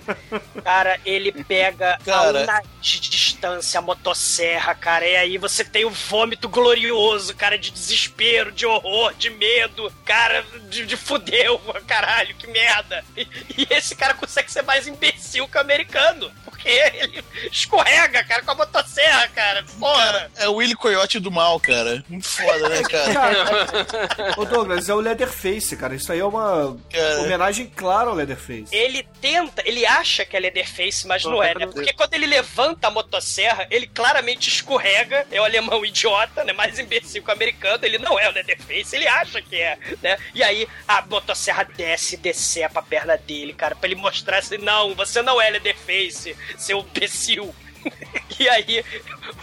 [0.62, 2.40] Cara, ele pega Cara.
[2.40, 5.06] a una de distância a motosserra, cara.
[5.06, 10.44] E aí você tem o vômito glorioso, cara, de desespero, de horror, de medo, cara,
[10.68, 13.04] de, de fudeu, caralho, que merda.
[13.16, 13.26] E,
[13.56, 16.30] e esse cara consegue ser mais imbecil que o americano.
[16.60, 19.64] Porque ele escorrega, cara, com a motosserra, cara.
[19.78, 20.30] Porra.
[20.36, 22.04] É o Willy Coyote do mal, cara.
[22.08, 23.00] Muito foda, né, cara?
[23.20, 25.94] Cara, ô Douglas, é o Leatherface, cara.
[25.94, 27.20] Isso aí é uma Cara.
[27.22, 28.66] homenagem clara ao Leatherface.
[28.72, 31.66] Ele tenta, ele acha que é Leatherface, mas não é, né?
[31.66, 36.52] Porque quando ele levanta a motosserra, ele claramente escorrega, é o alemão idiota, né?
[36.52, 40.16] Mais imbecil que o americano, ele não é o Leatherface, ele acha que é, né?
[40.34, 44.58] E aí a motosserra desce e decepa a perna dele, cara, pra ele mostrar assim,
[44.58, 47.54] não, você não é Leatherface, seu imbecil.
[48.38, 48.82] E aí,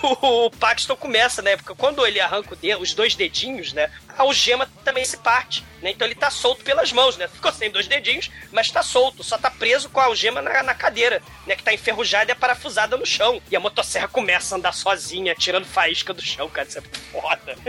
[0.01, 1.55] o, Paxton começa, né?
[1.55, 3.91] Porque quando ele arranca dedo, os dois dedinhos, né?
[4.09, 5.91] A algema também se parte, né?
[5.91, 7.27] Então ele tá solto pelas mãos, né?
[7.27, 10.73] Ficou sem dois dedinhos, mas tá solto, só tá preso com a algema na, na
[10.73, 11.55] cadeira, né?
[11.55, 13.39] Que tá enferrujada e é parafusada no chão.
[13.51, 16.67] E a motosserra começa a andar sozinha, tirando faísca do chão, cara.
[16.67, 16.81] Isso é
[17.11, 17.55] foda.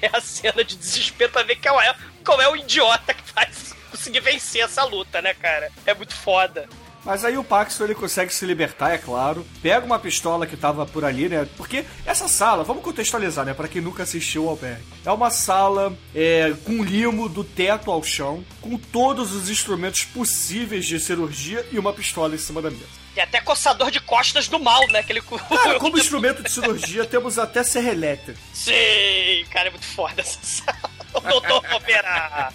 [0.00, 3.74] É a cena de desespero pra ver qual é, qual é o idiota que faz
[3.90, 5.72] conseguir vencer essa luta, né, cara?
[5.86, 6.68] É muito foda.
[7.04, 9.46] Mas aí o Paxton ele consegue se libertar, é claro.
[9.62, 11.46] Pega uma pistola que tava por ali, né?
[11.56, 13.52] Porque essa sala, vamos contextualizar, né?
[13.52, 14.84] Pra quem nunca assistiu ao albergue.
[15.04, 20.86] É uma sala é, com limo do teto ao chão, com todos os instrumentos possíveis
[20.86, 23.04] de cirurgia e uma pistola em cima da mesa.
[23.14, 24.98] Tem até coçador de costas do mal, né?
[24.98, 25.20] Aquele...
[25.20, 28.38] Cara, como instrumento de cirurgia, temos até serra elétrica.
[28.52, 30.90] Sim, cara, é muito foda essa sala.
[31.14, 32.52] O doutor Opera.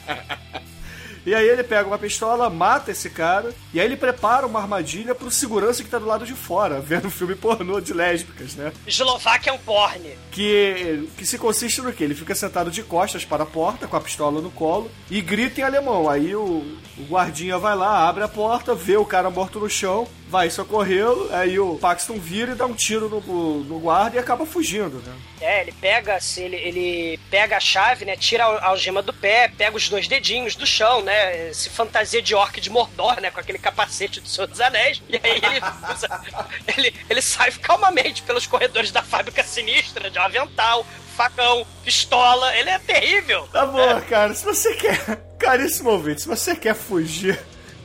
[1.25, 5.13] E aí ele pega uma pistola, mata esse cara, e aí ele prepara uma armadilha
[5.13, 8.71] pro segurança que tá do lado de fora, vendo um filme pornô de lésbicas, né?
[8.85, 10.09] Eslovaquian Porn.
[10.31, 12.03] Que, que se consiste no quê?
[12.03, 15.61] Ele fica sentado de costas para a porta, com a pistola no colo, e grita
[15.61, 16.09] em alemão.
[16.09, 20.07] Aí o, o guardinha vai lá, abre a porta, vê o cara morto no chão,
[20.29, 24.45] vai socorrê-lo, aí o Paxton vira e dá um tiro no, no guarda e acaba
[24.45, 25.13] fugindo, né?
[25.41, 28.15] É, ele pega, ele, ele pega a chave, né?
[28.15, 31.51] Tira a algema do pé, pega os dois dedinhos do chão, né?
[31.53, 33.31] Se fantasia de orc de Mordor, né?
[33.31, 35.01] Com aquele capacete do Senhor dos Anéis.
[35.09, 35.61] E aí ele,
[35.93, 36.21] usa-
[36.77, 42.55] ele, ele sai calmamente pelos corredores da fábrica sinistra, de um avental, facão, pistola.
[42.55, 43.47] Ele é terrível.
[43.51, 44.99] Tá bom, cara, se você quer.
[45.39, 47.39] Caríssimo ouvinte, se você quer fugir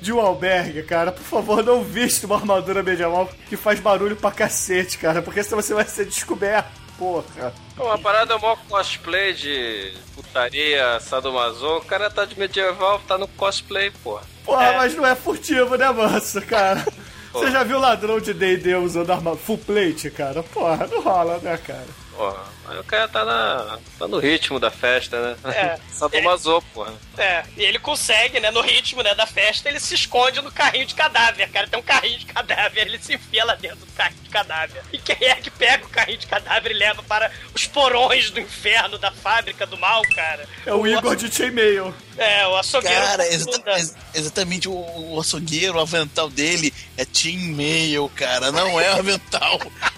[0.05, 4.31] de um albergue, cara, por favor, não vista uma armadura medieval que faz barulho pra
[4.31, 6.85] cacete, cara, porque senão você vai ser descoberto.
[6.99, 7.53] Porra.
[7.77, 11.67] Uma parada mó cosplay de putaria, sadomaso.
[11.79, 14.23] O cara tá de medieval, tá no cosplay, porra.
[14.45, 16.87] Porra, mas não é furtivo, né, manso, cara?
[17.33, 20.43] Você já viu ladrão de D&D usando arma full plate, cara?
[20.43, 22.04] Porra, não rola, né, cara?
[22.17, 25.37] Porra, aí o cara tá, na, tá no ritmo da festa, né?
[25.53, 25.79] É.
[25.93, 26.93] Sadomaso, porra.
[27.19, 30.87] É, e ele consegue, né, no ritmo né, da festa, ele se esconde no carrinho
[30.87, 31.67] de cadáver, cara.
[31.67, 34.83] Tem um carrinho de cadáver, ele se enfia lá dentro do carrinho de cadáver.
[34.93, 38.39] E quem é que pega o carrinho de cadáver e leva para os porões do
[38.41, 40.49] inferno da fábrica do mal, cara?
[40.65, 41.93] É o Igor de Chainmail.
[42.17, 42.95] É, o açougueiro.
[43.01, 43.73] Cara, da exata- segunda.
[43.79, 44.73] ex- exatamente o,
[45.15, 49.59] o açougueiro, o avental dele é Team Mail, cara, não é avental.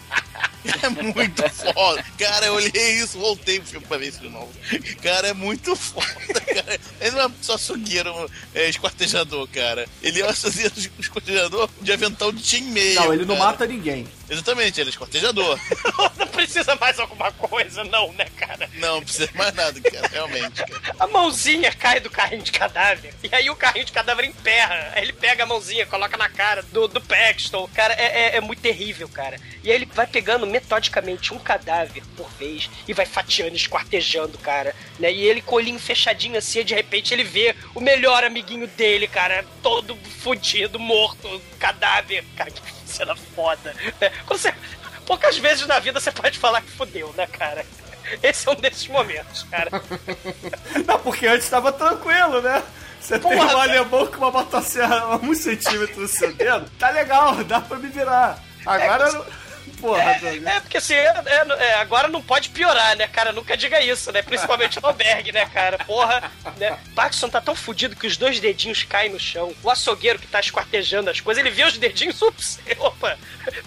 [0.82, 2.04] É muito foda.
[2.18, 4.50] Cara, eu olhei isso, voltei pro filme pra ver isso de novo.
[5.02, 6.78] Cara, é muito foda, cara.
[7.00, 9.86] Ele não é só açougueiro, é, esquartejador, cara.
[10.02, 12.94] Ele é um açougueiro esquartejador de avental de Team Mail.
[12.94, 13.46] Não, ele não cara.
[13.50, 14.06] mata ninguém.
[14.28, 15.58] Exatamente, ele é esquartejador.
[16.18, 18.68] Não precisa mais alguma coisa, não, né, cara?
[18.74, 20.64] Não, precisa mais nada, cara, realmente.
[20.64, 20.96] Cara.
[20.98, 23.14] A mãozinha cai do carrinho de cadáver.
[23.22, 24.92] E aí o carrinho de cadáver emperra.
[24.94, 27.68] Aí ele pega a mãozinha, coloca na cara do, do Paxton.
[27.74, 29.38] Cara, é, é, é muito terrível, cara.
[29.62, 34.74] E aí ele vai pegando metodicamente um cadáver por vez e vai fatiando, esquartejando, cara.
[34.98, 35.12] Né?
[35.12, 39.06] E ele com o olhinho fechadinho assim, de repente ele vê o melhor amiguinho dele,
[39.06, 42.24] cara, todo fudido, morto, cadáver.
[42.36, 42.60] Cara, que
[42.96, 43.74] cena foda.
[44.00, 44.12] né?
[44.26, 44.54] Você-
[45.06, 47.64] Poucas vezes na vida você pode falar que fudeu, né, cara?
[48.22, 49.70] Esse é um desses momentos, cara.
[50.84, 52.60] Não, porque antes tava tranquilo, né?
[53.00, 56.90] Você tem Porra, um alemão com uma motosserra a um centímetro do seu dedo, tá
[56.90, 58.42] legal, dá pra me virar.
[58.64, 59.24] Agora, não...
[59.86, 60.46] porra, Douglas.
[60.56, 63.32] É, porque assim, é- é- é, agora não pode piorar, né, cara?
[63.32, 64.22] Nunca diga isso, né?
[64.22, 65.78] Principalmente no albergue, né, cara?
[65.84, 66.78] Porra, né?
[66.94, 69.54] Paxson tá tão fudido que os dois dedinhos caem no chão.
[69.62, 73.18] O açougueiro que tá esquartejando as coisas, ele vê os dedinhos, ups, opa,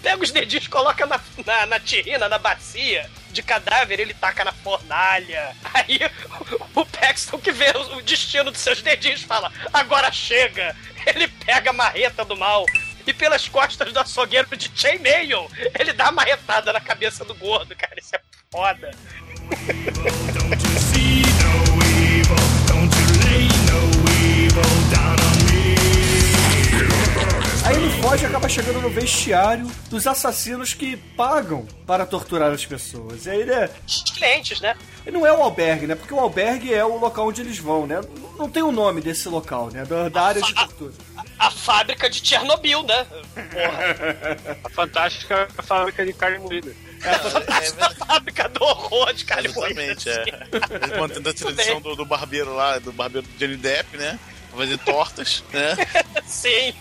[0.02, 4.52] pega os dedinhos, coloca na, na, na tirrina, na bacia de cadáver, ele taca na
[4.52, 5.54] fornalha.
[5.72, 6.00] Aí
[6.74, 10.76] o, Paxton que vê o destino dos seus dedinhos fala, agora chega!
[11.06, 12.66] Ele pega a marreta do mal
[13.06, 15.48] e pelas costas do açougueiro de Chainmail,
[15.78, 17.94] ele dá uma marretada na cabeça do gordo, cara.
[17.98, 18.20] Isso é
[18.50, 18.90] foda.
[27.64, 32.64] Aí ele foge e acaba chegando no vestiário dos assassinos que pagam para torturar as
[32.64, 33.26] pessoas.
[33.26, 34.74] E aí ele, é- Os clientes, né?
[35.06, 35.94] ele não é o albergue, né?
[35.94, 38.00] Porque o albergue é o local onde eles vão, né?
[38.38, 39.84] Não tem o nome desse local, né?
[39.84, 40.92] Da, da área de tortura.
[41.60, 43.04] Fábrica de Chernobyl, né?
[43.04, 44.58] Porra.
[44.64, 46.72] A fantástica fábrica de carne moída.
[47.80, 49.82] a fábrica do horror de carne moída.
[49.82, 50.24] Exatamente, é.
[50.82, 54.18] Eles mantendo a tradição do, do barbeiro lá, do barbeiro do Johnny Depp, né?
[54.56, 55.76] Fazer tortas, né?
[56.26, 56.74] Sim.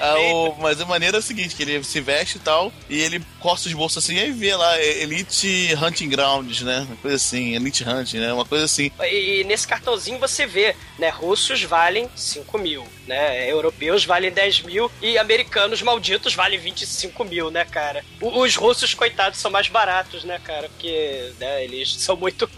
[0.00, 3.00] Ah, o- mas a maneira é a seguinte, que ele se veste e tal, e
[3.00, 6.80] ele coça os bolsos assim, aí vê lá, é, Elite Hunting Grounds, né?
[6.88, 8.32] Uma coisa assim, Elite Hunting, né?
[8.32, 8.90] Uma coisa assim.
[9.02, 11.08] E, e nesse cartãozinho você vê, né?
[11.08, 13.50] Russos valem 5 mil, né?
[13.50, 18.04] Europeus valem 10 mil e americanos malditos valem 25 mil, né, cara?
[18.20, 20.68] O- Os russos, coitados, são mais baratos, né, cara?
[20.68, 22.48] Porque né, eles são muito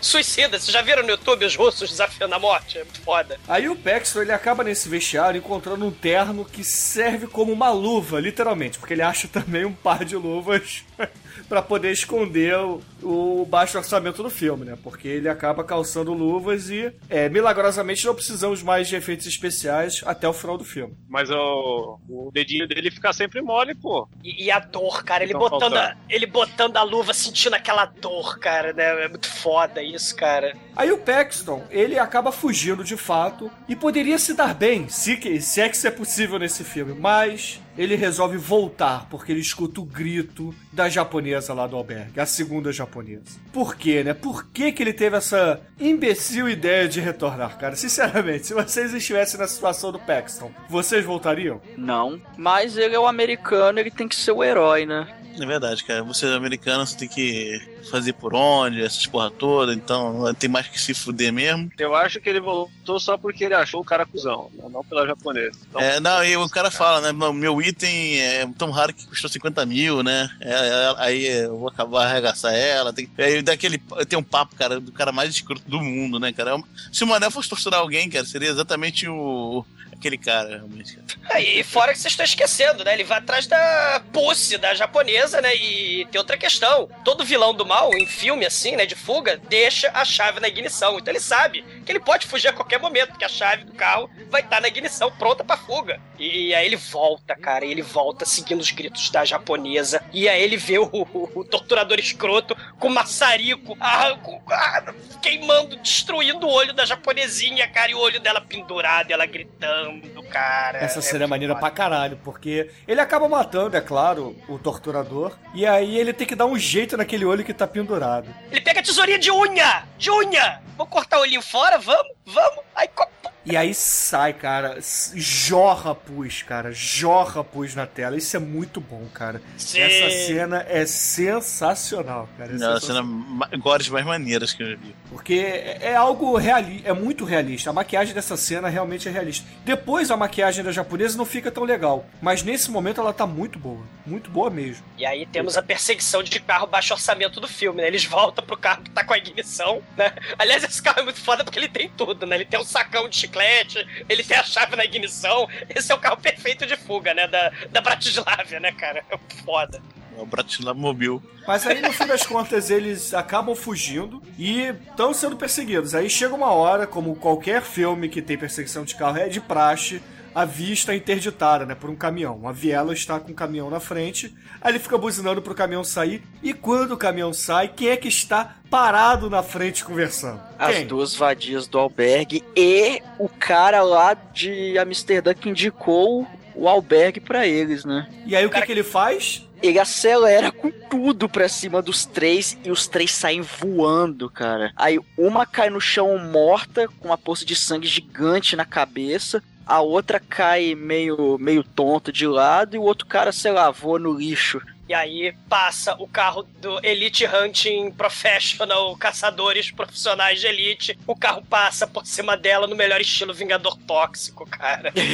[0.00, 0.62] suicidas.
[0.62, 2.78] Vocês já viram no YouTube os russos desafiando a morte?
[2.78, 3.38] É foda.
[3.48, 8.20] Aí o Paxton ele acaba nesse vestiário encontrando um terno que serve como uma luva,
[8.20, 10.84] literalmente, porque ele acha também um par de luvas
[11.48, 14.76] pra poder esconder o, o baixo orçamento do filme, né?
[14.82, 20.28] Porque ele acaba calçando luvas e, é, milagrosamente, não precisamos mais de efeitos especiais até
[20.28, 20.94] o final do filme.
[21.08, 24.08] Mas o, o dedinho dele fica sempre mole, pô.
[24.24, 27.84] E, e a dor, cara, ele Então, botando, a, ele botando a luva, sentindo aquela
[27.84, 29.04] dor, cara, né?
[29.04, 30.56] É muito foda isso, cara.
[30.74, 35.40] Aí o Paxton, ele acaba fugindo de fato e poderia se dar bem, se, que-
[35.40, 39.80] se é que isso é possível nesse filme, mas ele resolve voltar porque ele escuta
[39.80, 43.38] o grito da japonesa lá do albergue, a segunda japonesa.
[43.52, 44.14] Por quê, né?
[44.14, 47.76] Por que, que ele teve essa imbecil ideia de retornar, cara?
[47.76, 51.60] Sinceramente, se vocês estivessem na situação do Paxton, vocês voltariam?
[51.76, 52.20] Não.
[52.36, 55.06] Mas ele é o americano, ele tem que ser o herói, né?
[55.38, 56.02] É verdade, cara.
[56.02, 60.66] Você é americano, você tem que fazer por onde, essas porra toda, então tem mais
[60.68, 61.70] que se fuder mesmo.
[61.78, 65.58] Eu acho que ele voltou só porque ele achou o cara cuzão, não pela japonesa.
[65.68, 67.12] Então, É, não, e o cara fala, né?
[67.12, 70.28] "Não, Meu item é tão raro que custou 50 mil, né?
[70.40, 72.92] É, é, aí eu vou acabar arregaçar ela.
[72.92, 73.78] Tem, aí daquele,
[74.08, 76.50] tem um papo, cara, do cara mais escroto do mundo, né, cara?
[76.50, 79.64] É uma- Se o Mané fosse torturar alguém, cara, seria exatamente o.
[79.92, 80.94] aquele cara, realmente.
[81.22, 81.38] Cara.
[81.40, 82.92] É, E fora que vocês estão esquecendo, né?
[82.92, 85.54] Ele vai atrás da pussy da japonesa, né?
[85.56, 86.86] E tem outra questão.
[87.02, 88.86] Todo vilão do mal, em filme assim, né?
[88.86, 90.98] De fuga, deixa a chave na ignição.
[90.98, 94.08] Então ele sabe que ele pode fugir a qualquer momento, porque a chave do carro
[94.30, 96.00] vai estar na ignição, pronta pra fuga.
[96.18, 97.64] E, aí ele volta, cara.
[97.64, 100.02] E ele volta seguindo os gritos da japonesa.
[100.12, 105.76] E aí ele vê o, o- o torturador escroto com maçarico ah, com- ah, queimando,
[105.76, 107.90] destruindo o olho da japonesinha, cara.
[107.90, 110.78] E o olho dela pendurado, ela gritando, cara.
[110.78, 115.66] Essa cena é maneira pra caralho, porque ele acaba matando, é claro, o torturador, e
[115.66, 118.28] aí ele tem que dar um jeito naquele olho que tá pendurado.
[118.50, 119.84] Ele pega a tesourinha de unha!
[119.98, 120.60] De unha!
[120.76, 121.78] Vamos cortar o olhinho fora?
[121.78, 122.12] Vamos?
[122.26, 122.64] Vamos?
[122.74, 123.08] Aí co-
[123.48, 124.76] E aí sai, cara,
[125.14, 128.16] jorra pus, cara, jorra pus na tela.
[128.16, 129.40] Isso é muito bom, cara.
[129.56, 129.78] Sim.
[129.80, 132.50] Essa cena é sensacional, cara.
[132.50, 132.80] É uma sensacional.
[132.80, 134.94] cena ma- gores mais maneiras que eu já vi.
[135.08, 137.70] Porque é é algo realista, é muito realista.
[137.70, 139.46] A maquiagem dessa cena realmente é realista.
[139.64, 143.58] Depois a maquiagem da japonesa não fica tão legal, mas nesse momento ela tá muito
[143.58, 144.84] boa, muito boa mesmo.
[144.98, 147.86] E aí temos a perseguição de carro baixo orçamento do filme, né?
[147.88, 150.12] Eles voltam pro carro que tá com a ignição, né?
[150.38, 152.34] Aliás, esse carro é muito foda porque ele tem tudo, né?
[152.36, 155.48] Ele tem um sacão de chiclete, ele tem a chave na ignição.
[155.68, 157.28] Esse é o carro perfeito de fuga, né?
[157.28, 159.04] Da, da Bratislava, né, cara?
[159.10, 159.82] É foda.
[160.16, 161.22] É o Bratislava Mobil.
[161.46, 165.94] Mas aí no fim das contas eles acabam fugindo e estão sendo perseguidos.
[165.94, 170.02] Aí chega uma hora, como qualquer filme que tem perseguição de carro é de praxe,
[170.36, 172.36] a via está interditada, né, por um caminhão.
[172.36, 176.22] Uma viela está com um caminhão na frente, aí ele fica buzinando pro caminhão sair,
[176.42, 180.38] e quando o caminhão sai, quem é que está parado na frente conversando?
[180.58, 180.86] As Quem?
[180.86, 187.46] duas vadias do albergue e o cara lá de Amsterdã que indicou o albergue pra
[187.46, 188.06] eles, né?
[188.26, 189.42] E aí o que, que ele faz?
[189.62, 194.70] Ele acelera com tudo pra cima dos três e os três saem voando, cara.
[194.76, 199.42] Aí uma cai no chão morta, com uma poça de sangue gigante na cabeça.
[199.66, 203.98] A outra cai meio, meio tonta de lado e o outro cara, sei lá, voa
[203.98, 204.62] no lixo.
[204.88, 210.98] E aí passa o carro do Elite Hunting Professional, caçadores profissionais de elite.
[211.06, 214.92] O carro passa por cima dela no melhor estilo Vingador Tóxico, cara.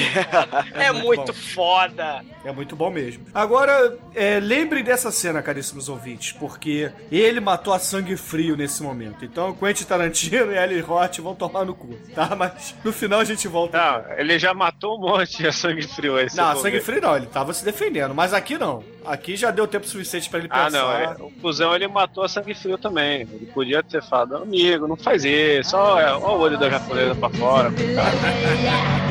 [0.75, 2.25] É, muito foda.
[2.45, 3.25] É muito bom mesmo.
[3.33, 9.25] Agora, é, lembrem dessa cena, caríssimos ouvintes, porque ele matou a sangue frio nesse momento.
[9.25, 12.35] Então, Quentin Tarantino e Ellie Roth vão tomar no cu, tá?
[12.37, 13.79] Mas no final a gente volta.
[13.79, 16.29] Não, ele já matou um monte a sangue frio aí.
[16.29, 18.14] se Não, sangue frio não, ele tava se defendendo.
[18.14, 18.83] Mas aqui não.
[19.05, 20.68] Aqui já deu tempo suficiente pra ele pensar.
[20.68, 23.22] Ah, não, é, o cuzão ele matou a sangue frio também.
[23.22, 27.30] Ele podia ter falado, amigo, não faz isso, olha, olha o olho da japonesa pra
[27.30, 27.72] fora.
[27.72, 29.08] Cara.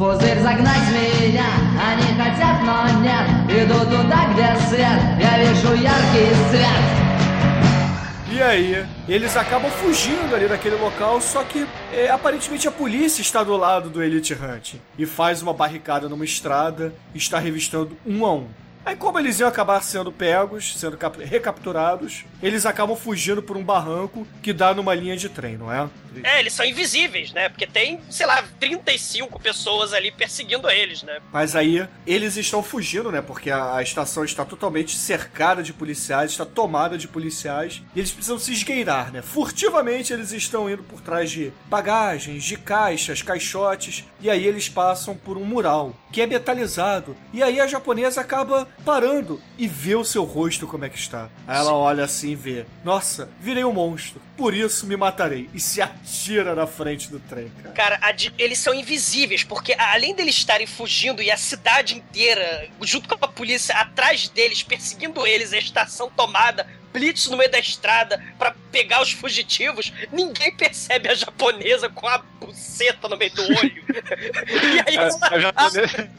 [0.00, 1.44] Пузырь загнать меня
[1.78, 7.10] они хотят, но нет Иду туда, где свет, я вижу яркий свет
[8.32, 13.44] E aí, eles acabam fugindo ali daquele local, só que é, aparentemente a polícia está
[13.44, 18.24] do lado do Elite Hunt e faz uma barricada numa estrada e está revistando um
[18.24, 18.46] a um.
[18.85, 23.63] Aí, como eles iam acabar sendo pegos, sendo cap- recapturados, eles acabam fugindo por um
[23.63, 25.89] barranco que dá numa linha de trem, não é?
[26.23, 27.49] É, eles são invisíveis, né?
[27.49, 31.19] Porque tem, sei lá, 35 pessoas ali perseguindo eles, né?
[31.33, 33.21] Mas aí eles estão fugindo, né?
[33.21, 37.81] Porque a, a estação está totalmente cercada de policiais, está tomada de policiais.
[37.93, 39.21] E eles precisam se esgueirar, né?
[39.21, 44.05] Furtivamente eles estão indo por trás de bagagens, de caixas, caixotes.
[44.21, 47.13] E aí eles passam por um mural que é metalizado.
[47.33, 51.29] E aí a japonesa acaba parando e vê o seu rosto como é que está.
[51.47, 54.21] Aí ela olha assim e vê: Nossa, virei um monstro.
[54.37, 55.49] Por isso me matarei.
[55.53, 57.73] E se atira na frente do trem, cara.
[57.75, 62.67] Cara, a di- eles são invisíveis, porque além deles estarem fugindo e a cidade inteira,
[62.81, 67.59] junto com a polícia, atrás deles, perseguindo eles, a estação tomada, blitz no meio da
[67.59, 73.41] estrada pra pegar os fugitivos, ninguém percebe a japonesa com a buceta no meio do
[73.43, 73.83] olho.
[74.47, 75.17] e aí A, ela...
[75.31, 76.09] a japonesa,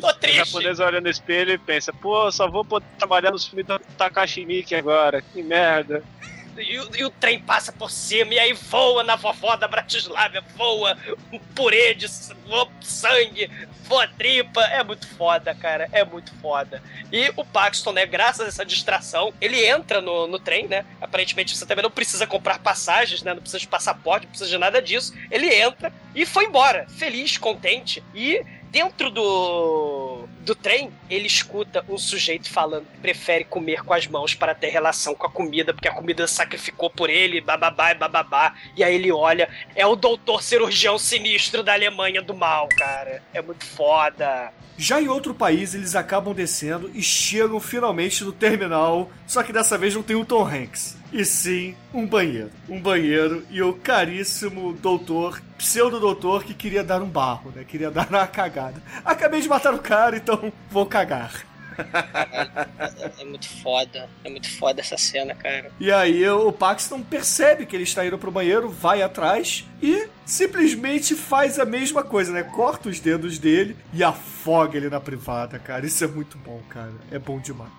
[0.00, 0.36] Tô triste.
[0.38, 4.44] japonesa olha no espelho e pensa, pô, só vou poder trabalhar nos filmes da Takashi
[4.44, 6.02] Miike agora, que merda.
[6.58, 10.42] E, o- e o trem passa por cima, e aí voa na vovó da Bratislava,
[10.56, 10.96] voa
[11.30, 12.06] um purê de
[12.46, 13.50] voa sangue,
[13.84, 14.62] voa tripa.
[14.62, 15.86] É muito foda, cara.
[15.92, 16.82] É muito foda.
[17.12, 20.86] E o Paxton, né, graças a essa distração, ele entra no, no trem, né?
[20.98, 23.34] Aparentemente você também não precisa comprar passagens, né?
[23.34, 25.12] Não precisa de passaporte, não precisa de nada disso.
[25.30, 28.02] Ele entra e foi embora, feliz, contente.
[28.14, 34.06] E dentro do do, trem, ele escuta um sujeito falando que prefere comer com as
[34.06, 37.94] mãos para ter relação com a comida, porque a comida sacrificou por ele, bababá e
[37.96, 38.54] bababá.
[38.76, 43.22] E aí ele olha, é o doutor cirurgião sinistro da Alemanha do mal, cara.
[43.34, 44.52] É muito foda.
[44.78, 49.76] Já em outro país, eles acabam descendo e chegam finalmente no terminal, só que dessa
[49.76, 50.95] vez não tem o Tom Hanks.
[51.12, 52.50] E sim, um banheiro.
[52.68, 57.64] Um banheiro e o caríssimo doutor, pseudo-doutor, que queria dar um barro, né?
[57.64, 58.82] Queria dar uma cagada.
[59.04, 61.44] Acabei de matar o cara, então vou cagar.
[63.18, 64.08] É muito foda.
[64.24, 65.70] É muito foda essa cena, cara.
[65.78, 71.14] E aí o Paxton percebe que ele está indo pro banheiro, vai atrás e simplesmente
[71.14, 72.42] faz a mesma coisa, né?
[72.42, 75.86] Corta os dedos dele e afoga ele na privada, cara.
[75.86, 76.92] Isso é muito bom, cara.
[77.10, 77.70] É bom demais.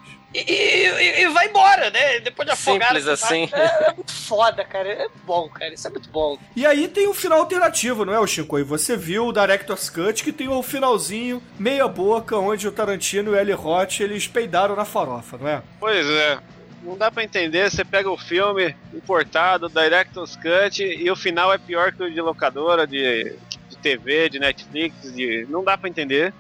[0.46, 2.20] E, e- e vai embora, né?
[2.20, 2.90] Depois de afogar.
[2.90, 3.50] Simples assim.
[3.52, 4.88] É, é muito foda, cara.
[4.90, 5.74] É bom, cara.
[5.74, 6.38] Isso é muito bom.
[6.56, 8.60] E aí tem um final alternativo, não é, o Chico?
[8.60, 13.32] E você viu o Director's Cut que tem um finalzinho meia boca onde o Tarantino
[13.32, 15.62] e o Eli Roth eles peidaram na farofa, não é?
[15.80, 16.38] Pois é.
[16.84, 21.58] Não dá pra entender, você pega o filme importado, Director's Cut, e o final é
[21.58, 23.34] pior que o de locadora, de,
[23.78, 25.46] de TV, de Netflix, de...
[25.50, 26.34] não dá pra entender.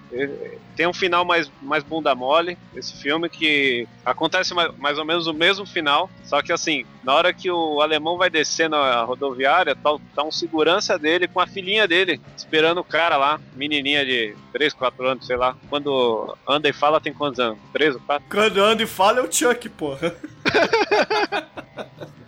[0.75, 5.27] Tem um final mais, mais bunda mole, esse filme, que acontece mais, mais ou menos
[5.27, 9.75] o mesmo final, só que assim, na hora que o alemão vai descer na rodoviária,
[9.75, 14.35] tá, tá um segurança dele com a filhinha dele, esperando o cara lá, menininha de
[14.53, 15.55] 3, 4 anos, sei lá.
[15.69, 17.57] Quando anda e fala, tem quantos anos?
[17.73, 18.27] 3 ou 4?
[18.29, 20.15] Quando anda e fala é o Chuck, porra.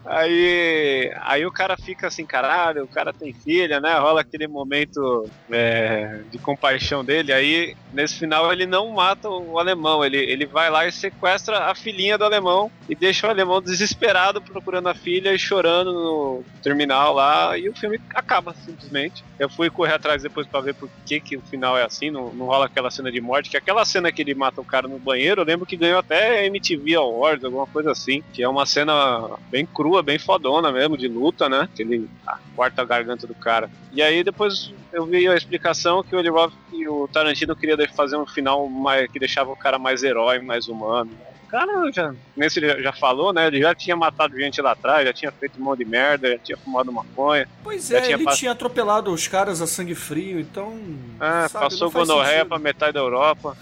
[0.10, 3.96] Aí, aí o cara fica assim, caralho, o cara tem filha, né?
[4.00, 7.32] Rola aquele momento é, de compaixão dele.
[7.32, 10.04] Aí, nesse final, ele não mata o alemão.
[10.04, 14.42] Ele, ele vai lá e sequestra a filhinha do alemão e deixa o alemão desesperado
[14.42, 17.56] procurando a filha e chorando no terminal lá.
[17.56, 19.24] E o filme acaba, simplesmente.
[19.38, 22.10] Eu fui correr atrás depois pra ver por que, que o final é assim.
[22.10, 23.52] Não, não rola aquela cena de morte.
[23.52, 26.48] Que aquela cena que ele mata o cara no banheiro, eu lembro que ganhou até
[26.48, 28.24] MTV Awards, alguma coisa assim.
[28.34, 31.68] Que é uma cena bem crua, bem fodona mesmo, de luta, né?
[31.76, 33.70] Que ele ah, corta a garganta do cara.
[33.92, 37.78] E aí depois eu vi a explicação que o Eli Roth e o Tarantino queria
[37.90, 41.12] fazer um final mais, que deixava o cara mais herói, mais humano.
[41.46, 43.48] O cara já, nesse ele já falou, né?
[43.48, 46.38] Ele já tinha matado gente lá atrás, já tinha feito um monte de merda, já
[46.38, 47.48] tinha fumado maconha.
[47.64, 50.80] Pois é, tinha ele pass- tinha atropelado os caras a sangue frio, então.
[51.20, 53.58] Ah, sabe, passou gonorreia pra metade da Europa.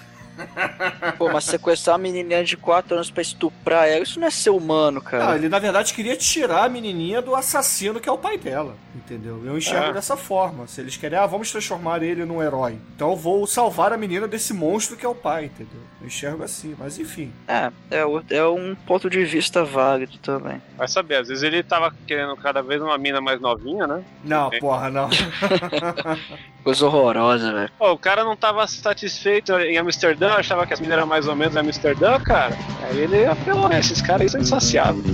[1.18, 4.50] Pô, mas sequestrar uma menininha de 4 anos pra estuprar ela, isso não é ser
[4.52, 5.36] humano, Não, cara.
[5.36, 9.42] ele na verdade queria tirar a menininha do assassino que é o pai dela, entendeu?
[9.46, 9.94] Eu enxergo É.
[9.94, 10.68] dessa forma.
[10.68, 12.78] Se eles querem, ah, vamos transformar ele num herói.
[12.96, 15.80] Então eu vou salvar a menina desse monstro que é o pai, entendeu?
[16.02, 17.32] Eu enxergo assim, mas enfim.
[17.48, 20.62] É, é, é um ponto de vista válido também.
[20.78, 24.04] Vai saber, às vezes ele tava querendo cada vez uma mina mais novinha, né?
[24.24, 25.10] Não, porra, não.
[26.68, 27.72] Coisa horrorosa, velho.
[27.80, 31.34] Pô, o cara não tava satisfeito em Amsterdã, achava que as minas eram mais ou
[31.34, 32.58] menos em Amsterdã, cara.
[32.84, 33.80] Aí ele apelou, né?
[33.80, 35.06] Esses caras aí são insaciáveis.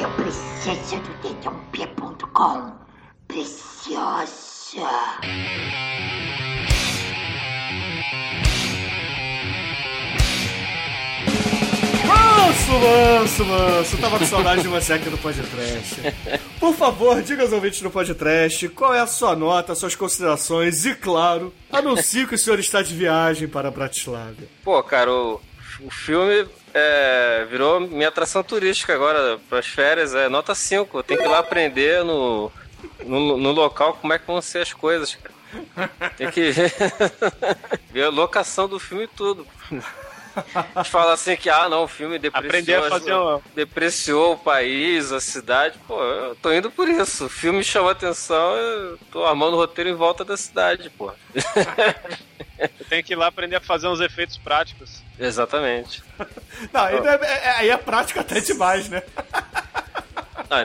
[0.00, 2.74] Eu preciso do dedãop.com.
[3.26, 4.86] Preciosa.
[12.36, 13.98] Manso, manso, manso.
[13.98, 15.94] Tava com saudade de você aqui no podcast.
[16.60, 20.94] Por favor, diga aos ouvintes do podcast qual é a sua nota, suas considerações e,
[20.94, 24.36] claro, anuncie que o senhor está de viagem para Bratislava.
[24.62, 25.40] Pô, cara, o,
[25.80, 30.14] o filme é, virou minha atração turística agora pras férias.
[30.14, 31.02] É nota 5.
[31.04, 32.52] Tem que ir lá aprender no,
[33.04, 35.90] no, no local como é que vão ser as coisas, cara.
[36.18, 36.74] Tem que ver,
[37.90, 39.46] ver a locação do filme e tudo.
[40.74, 43.14] A gente fala assim que, ah, não, o filme depreciou, a fazer
[43.54, 45.78] depreciou o país, a cidade.
[45.86, 47.26] Pô, eu tô indo por isso.
[47.26, 51.10] O filme chamou atenção, eu tô armando o roteiro em volta da cidade, pô.
[52.58, 55.02] Eu tenho que ir lá aprender a fazer uns efeitos práticos.
[55.18, 56.02] Exatamente.
[56.72, 59.02] Não, aí, é, é- aí é prático até demais, né?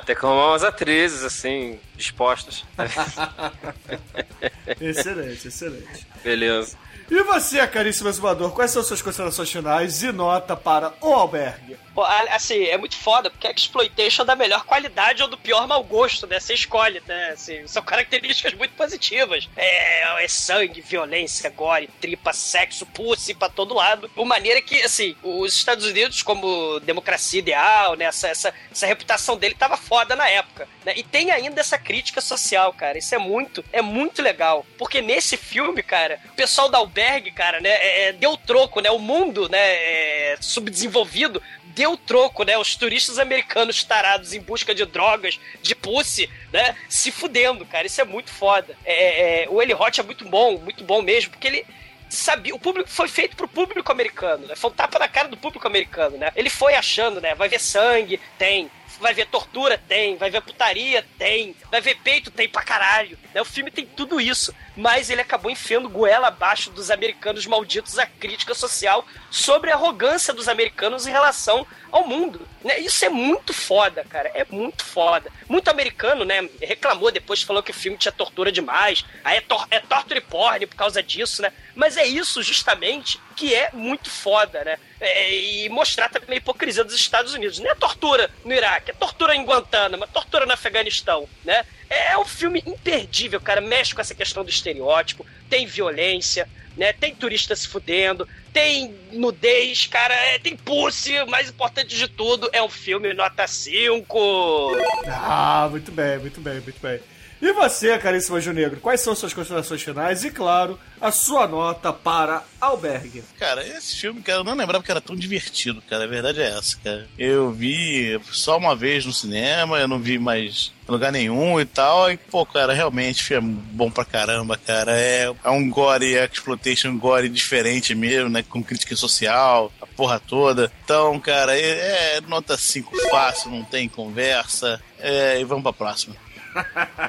[0.06, 2.64] Tem que arrumar umas atrizes, assim, dispostas.
[4.80, 6.08] excelente, excelente.
[6.24, 6.78] Beleza.
[7.12, 11.76] E você, caríssimo exumador, quais são suas considerações finais e nota para o albergue?
[11.94, 15.68] Pô, assim, é muito foda, porque a exploitation é da melhor qualidade ou do pior
[15.68, 16.40] mau gosto, né?
[16.40, 17.32] Você escolhe, né?
[17.32, 19.50] Assim, são características muito positivas.
[19.58, 24.08] É, é sangue, violência, gore, tripa, sexo, pussy pra todo lado.
[24.08, 28.06] De uma maneira que, assim, os Estados Unidos, como democracia ideal, né?
[28.06, 30.66] Essa, essa, essa reputação dele tava foda na época.
[30.86, 30.94] Né?
[30.96, 32.98] E tem ainda essa crítica social, cara.
[32.98, 34.66] Isso é muito, é muito legal.
[34.78, 37.70] Porque nesse filme, cara, o pessoal da albergue, cara, né?
[37.70, 38.90] é, é, deu troco, né?
[38.90, 39.60] O mundo, né?
[39.60, 41.44] é, subdesenvolvido
[41.76, 42.58] deu troco, né?
[42.58, 46.78] Os turistas americanos tarados em busca de drogas, de pussy, né?
[46.88, 47.86] Se fudendo, cara.
[47.86, 48.74] Isso é muito foda.
[48.86, 51.66] É, é, o Eli Roth é muito bom, muito bom mesmo, porque ele
[52.10, 54.56] sabia, o público foi feito pro público americano, né?
[54.56, 56.32] Foi um tapa na cara do público americano, né?
[56.38, 57.36] Ele foi achando, né?
[57.36, 58.70] Vai ver sangue, tem.
[59.02, 59.78] Vai ver tortura?
[59.78, 60.16] Tem.
[60.16, 61.04] Vai ver putaria?
[61.18, 61.56] Tem.
[61.72, 62.30] Vai ver peito?
[62.30, 63.18] Tem pra caralho.
[63.34, 63.42] Né?
[63.42, 64.54] O filme tem tudo isso.
[64.78, 70.34] Mas ele acabou enfiando goela abaixo dos americanos malditos a crítica social sobre a arrogância
[70.34, 72.48] dos americanos em relação ao mundo.
[72.64, 72.80] Né?
[72.80, 74.30] Isso é muito foda, cara.
[74.36, 75.32] É muito foda.
[75.50, 76.48] Muito americano, né?
[76.62, 79.04] Reclamou depois, falou que o filme tinha tortura demais.
[79.24, 81.52] Aí é, tor é torture porn por causa disso, né?
[81.76, 84.78] Mas é isso justamente que é muito foda, né?
[85.04, 87.58] É, e mostrar também a hipocrisia dos Estados Unidos.
[87.58, 91.66] Não é tortura no Iraque, é tortura em Guantánamo, é tortura no Afeganistão, né?
[91.90, 93.60] É um filme imperdível, cara.
[93.60, 96.48] Mexe com essa questão do estereótipo, tem violência,
[96.78, 96.94] né?
[96.94, 102.50] Tem turista se fudendo, tem nudez, cara, é, tem pussy, o mais importante de tudo
[102.54, 104.78] é um filme nota 5.
[105.08, 107.00] Ah, muito bem, muito bem, muito bem.
[107.42, 111.92] E você, caríssimo Anjo Negro, quais são suas considerações finais e, claro, a sua nota
[111.92, 113.24] para Albergue?
[113.40, 116.04] Cara, esse filme, cara, eu não lembrava que era tão divertido, cara.
[116.04, 117.08] A verdade é essa, cara.
[117.18, 122.12] Eu vi só uma vez no cinema, eu não vi mais lugar nenhum e tal.
[122.12, 124.92] E, pô, cara, realmente é bom pra caramba, cara.
[124.96, 128.44] É, é um gore exploitation, um gore diferente mesmo, né?
[128.48, 130.72] Com crítica social, a porra toda.
[130.84, 134.80] Então, cara, é, é nota 5 fácil, não tem conversa.
[135.00, 136.16] É, e vamos pra próxima.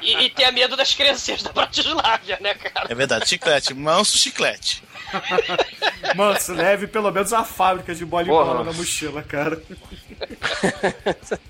[0.01, 2.87] E, e ter medo das criancinhas da Bratislávia, né, cara?
[2.91, 4.83] É verdade, chiclete, manso chiclete.
[6.17, 9.61] Manso, leve pelo menos a fábrica de bola e bola na mochila, cara.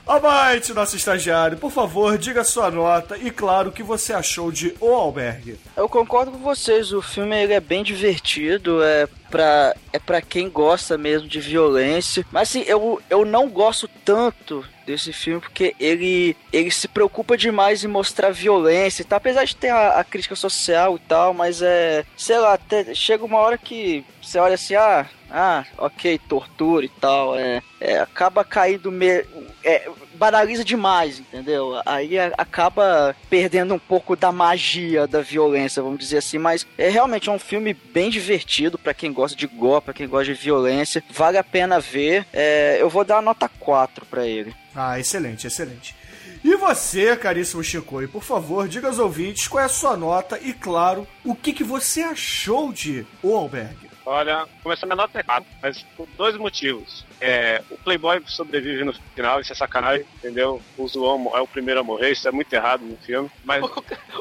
[0.06, 4.74] Almighty, nosso estagiário, por favor, diga sua nota e, claro, o que você achou de
[4.80, 5.58] O Albergue.
[5.76, 10.50] Eu concordo com vocês, o filme ele é bem divertido, é pra, é pra quem
[10.50, 12.24] gosta mesmo de violência.
[12.30, 17.82] Mas assim, eu, eu não gosto tanto desse filme porque ele, ele se preocupa demais
[17.82, 21.62] em mostrar violência e tal, apesar de ter a, a crítica social e tal, mas
[21.62, 26.84] é, sei lá, até, chega uma hora que você olha assim, ah, ah, ok, tortura
[26.84, 29.24] e tal, é, é acaba caindo me,
[29.64, 29.88] é,
[30.22, 31.82] banaliza demais, entendeu?
[31.84, 37.28] Aí acaba perdendo um pouco da magia da violência, vamos dizer assim, mas é realmente
[37.28, 41.38] um filme bem divertido pra quem gosta de gore, pra quem gosta de violência, vale
[41.38, 42.24] a pena ver.
[42.32, 44.54] É, eu vou dar a nota 4 pra ele.
[44.76, 45.96] Ah, excelente, excelente.
[46.44, 50.52] E você, caríssimo Chico, por favor, diga aos ouvintes qual é a sua nota e,
[50.52, 53.91] claro, o que, que você achou de O Albergue.
[54.04, 57.04] Olha, começou minha nota errada, mas por dois motivos.
[57.20, 60.60] É, o Playboy sobrevive no final, isso é sacanagem, entendeu?
[60.76, 63.30] O Zoão é o primeiro a morrer, isso é muito errado no filme.
[63.44, 63.62] Mas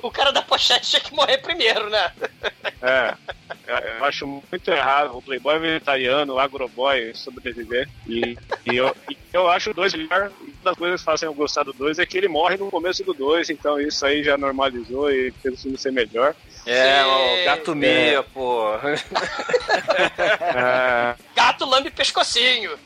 [0.04, 2.12] O cara da pochete tinha que morrer primeiro, né?
[2.82, 3.16] é,
[4.00, 7.90] eu acho muito errado o Playboy vegetariano, o Agroboy sobreviver.
[8.08, 8.38] E,
[8.72, 10.32] e eu, e eu acho o dois melhor.
[10.42, 13.04] Uma das coisas que fazem eu gostar do dois é que ele morre no começo
[13.04, 16.36] do dois, então isso aí já normalizou e fez o filme ser melhor.
[16.66, 18.72] É, o gato Mia, pô.
[20.54, 22.78] É, Gato lambe pescocinho.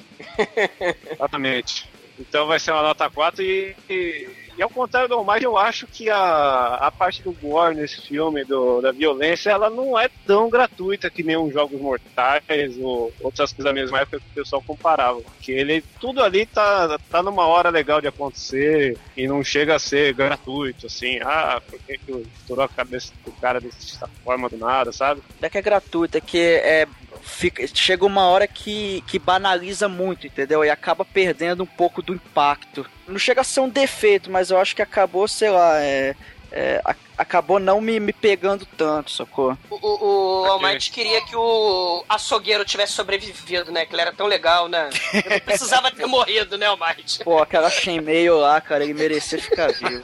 [1.12, 1.90] Exatamente.
[2.20, 5.86] Então vai ser uma nota 4 e, e, e ao contrário do Almighty, eu acho
[5.88, 10.50] que a, a parte do gore nesse filme, do, da violência, ela não é tão
[10.50, 14.64] gratuita que nem os Jogos Mortais ou outras coisas da mesma época que o pessoal
[14.66, 15.22] comparava.
[15.42, 19.80] Que ele, tudo ali tá, tá numa hora legal de acontecer e não chega a
[19.80, 24.58] ser gratuito, assim, ah, por que que estourou a cabeça do cara dessa forma do
[24.58, 25.22] nada, sabe?
[25.42, 26.88] Não é que é gratuito, é que é.
[27.28, 30.64] Fica, chega uma hora que, que banaliza muito, entendeu?
[30.64, 32.86] E acaba perdendo um pouco do impacto.
[33.08, 36.16] Não chega a ser um defeito, mas eu acho que acabou, sei lá, é,
[36.52, 36.80] é,
[37.18, 39.58] acabou não me, me pegando tanto, sacou?
[39.70, 43.86] O, o, o Almighty queria que o açougueiro tivesse sobrevivido, né?
[43.86, 44.90] Que ele era tão legal, né?
[45.14, 47.24] Ele não precisava ter morrido, né, Almighty?
[47.24, 47.70] Pô, aquela
[48.02, 50.02] meio lá, cara, ele merecia ficar vivo.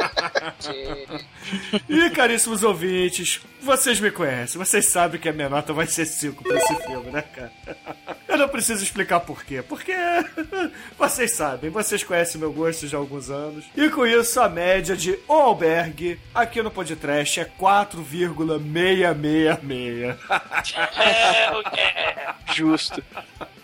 [1.90, 6.44] E, caríssimos ouvintes, vocês me conhecem, vocês sabem que a minha nota vai ser 5
[6.44, 7.52] pra esse filme, né, cara?
[8.28, 9.94] Eu não preciso explicar por quê, porque
[10.98, 13.66] vocês sabem, vocês conhecem meu gosto já há alguns anos.
[13.76, 20.16] E com isso, a média de O Albergue aqui no podcast é 4,666.
[22.56, 23.04] Justo.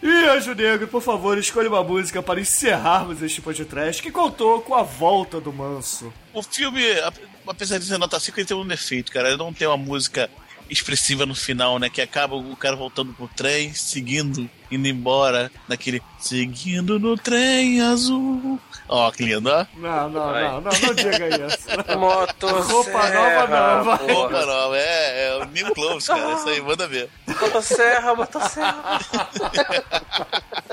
[0.01, 4.73] E Anjo Negro, por favor, escolha uma música para encerrarmos este podcast que contou com
[4.75, 6.13] a volta do Manso.
[6.33, 7.17] O filme, ap-
[7.47, 9.27] apesar de ser nota 5, ele tem um defeito, cara.
[9.29, 10.29] Ele não tem uma música
[10.69, 11.89] expressiva no final, né?
[11.89, 18.59] Que acaba o cara voltando pro trem, seguindo, indo embora, naquele seguindo no trem azul.
[18.89, 19.65] Ó, que lindo, ó.
[19.75, 21.67] Não, não, não, não, não diga isso.
[21.97, 23.97] Motosserra, Roupa nova não, vai.
[23.97, 24.13] porra.
[24.13, 26.33] Roupa nova, é, é o Neil Cloves, cara.
[26.33, 27.09] Isso aí, manda ver.
[27.27, 28.99] Motosserra, motosserra.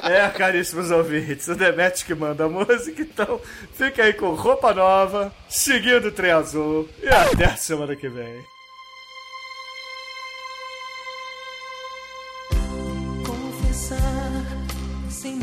[0.02, 3.40] É, caríssimos ouvintes, o Demet que manda a música, então
[3.72, 8.53] fica aí com roupa nova, seguindo o trem azul, e até a semana que vem.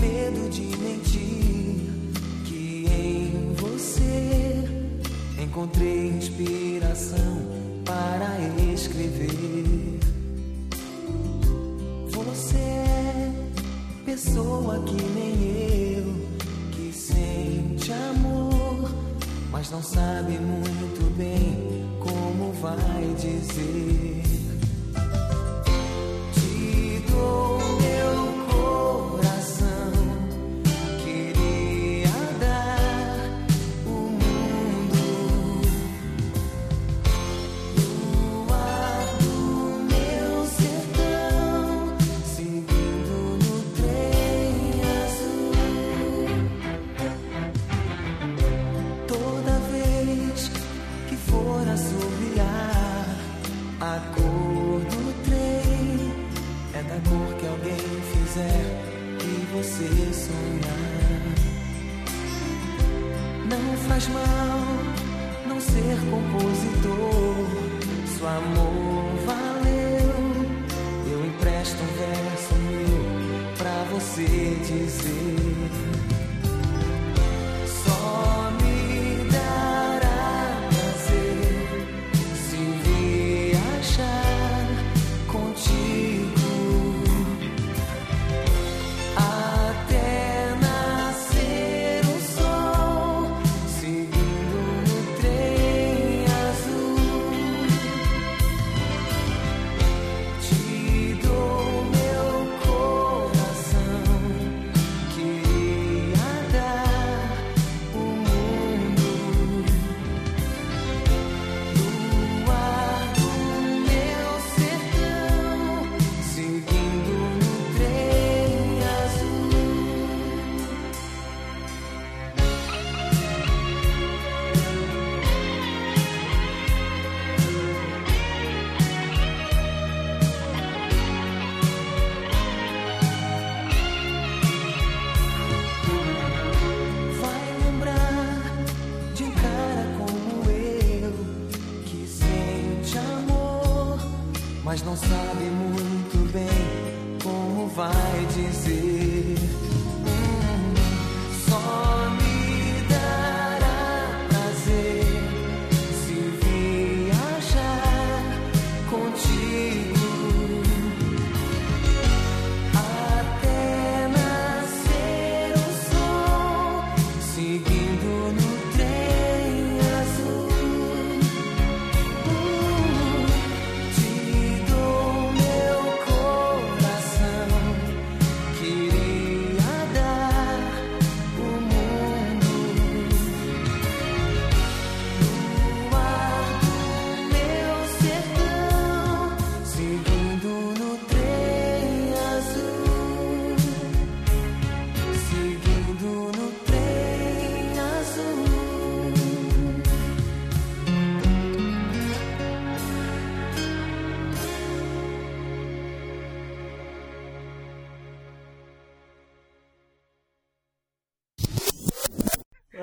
[0.02, 1.78] Medo de mentir,
[2.45, 4.64] que em você
[5.39, 7.45] encontrei inspiração
[7.86, 8.39] para
[8.74, 9.99] escrever.
[12.10, 13.32] Você é
[14.04, 16.28] pessoa que nem eu,
[16.72, 18.89] que sente amor,
[19.52, 24.24] mas não sabe muito bem como vai dizer.
[26.34, 27.61] Te dou
[60.32, 61.36] sonhar.
[63.50, 64.62] Não faz mal
[65.48, 67.36] não ser compositor,
[68.08, 70.12] se o amor valeu.
[71.12, 74.26] Eu empresto um verso meu pra você
[74.66, 75.51] dizer.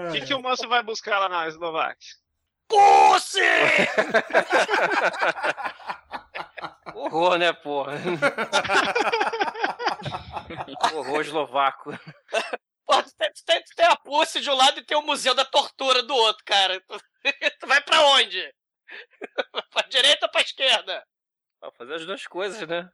[0.06, 2.14] O que, que o moço vai buscar lá na Eslováquia?
[2.68, 3.40] Pussy!
[6.94, 7.94] Horror, né, porra?
[10.94, 11.90] Horror eslovaco.
[11.92, 11.98] Tu
[13.16, 16.14] tem, tem, tem a Pussy de um lado e tem o Museu da Tortura do
[16.14, 16.80] outro, cara.
[16.80, 16.98] Tu,
[17.60, 18.54] tu vai pra onde?
[19.70, 21.04] pra direita ou pra esquerda?
[21.60, 22.90] Pra fazer as duas coisas, né?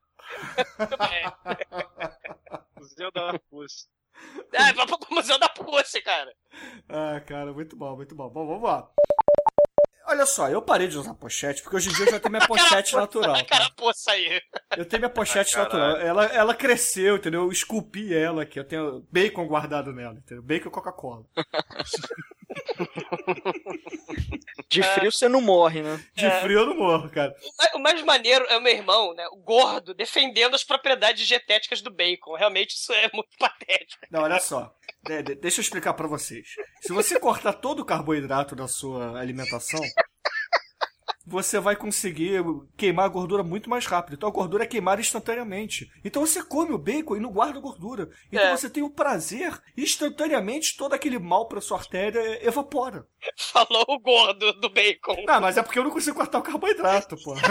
[2.77, 3.87] Museu da Pussy.
[4.53, 6.33] É, vai pro Museu da Pussy, cara.
[6.89, 8.29] Ah, cara, muito bom, muito bom.
[8.29, 8.89] Bom, vamos lá.
[10.07, 12.45] Olha só, eu parei de usar pochete, porque hoje em dia eu já tenho minha
[12.47, 13.35] pochete natural.
[13.37, 13.45] tá?
[13.45, 14.41] Cara, Pussy aí.
[14.77, 15.97] Eu tenho minha pochete Ah, natural.
[15.97, 17.43] Ela, ela cresceu, entendeu?
[17.45, 18.59] Eu esculpi ela aqui.
[18.61, 20.43] Eu tenho bacon guardado nela, entendeu?
[20.43, 21.25] Bacon e Coca-Cola.
[24.69, 26.03] De frio você não morre, né?
[26.15, 26.41] De É.
[26.41, 27.35] frio eu não morro, cara.
[27.43, 29.27] O mais- O mais maneiro é o meu irmão, né?
[29.33, 32.35] O gordo, defendendo as propriedades dietéticas do bacon.
[32.37, 34.05] Realmente isso é muito patético.
[34.11, 34.75] Não, olha só.
[35.03, 36.47] De- de- deixa eu explicar pra vocês.
[36.81, 39.81] Se você cortar todo o carboidrato da sua alimentação,
[41.27, 42.43] você vai conseguir
[42.77, 44.15] queimar a gordura muito mais rápido.
[44.15, 45.91] Então a gordura é queimada instantaneamente.
[46.05, 48.11] Então você come o bacon e não guarda a gordura.
[48.31, 48.57] Então É.
[48.57, 53.07] você tem o prazer, instantaneamente todo aquele mal pra sua artéria evapora.
[53.39, 55.25] Falou o gordo do bacon.
[55.29, 57.35] Ah, mas é porque eu não consigo cortar o carboidrato, pô.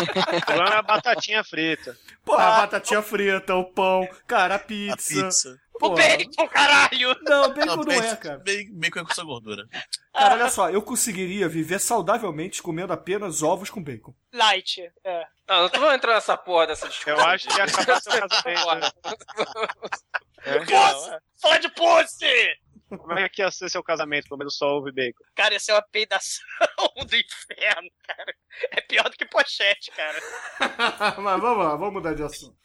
[0.00, 1.96] É a batatinha frita.
[2.24, 4.96] Pô, a batatinha frita, o pão, cara, a pizza.
[5.24, 5.58] pizza.
[5.80, 7.16] O bacon, caralho!
[7.22, 8.38] Não, bacon não, bacon, é, cara.
[8.38, 9.66] Bacon, é com sua gordura.
[10.12, 14.14] Cara, olha só, eu conseguiria viver saudavelmente comendo apenas ovos com bacon.
[14.32, 14.80] Light.
[15.04, 15.26] É.
[15.48, 17.14] Não, não vou entrar nessa porra dessa discussão.
[17.18, 18.66] Eu acho que ia acabar seu casamento.
[18.76, 20.58] né?
[20.60, 21.18] Pussy!
[21.40, 22.60] Fala de pussy!
[22.88, 25.22] Como é que ia ser seu casamento comendo só ovo e bacon?
[25.36, 26.44] Cara, ia ser uma peidação
[27.06, 28.34] do inferno, cara.
[28.72, 30.18] É pior do que pochete, cara.
[31.22, 32.56] Mas vamos lá, vamos mudar de assunto.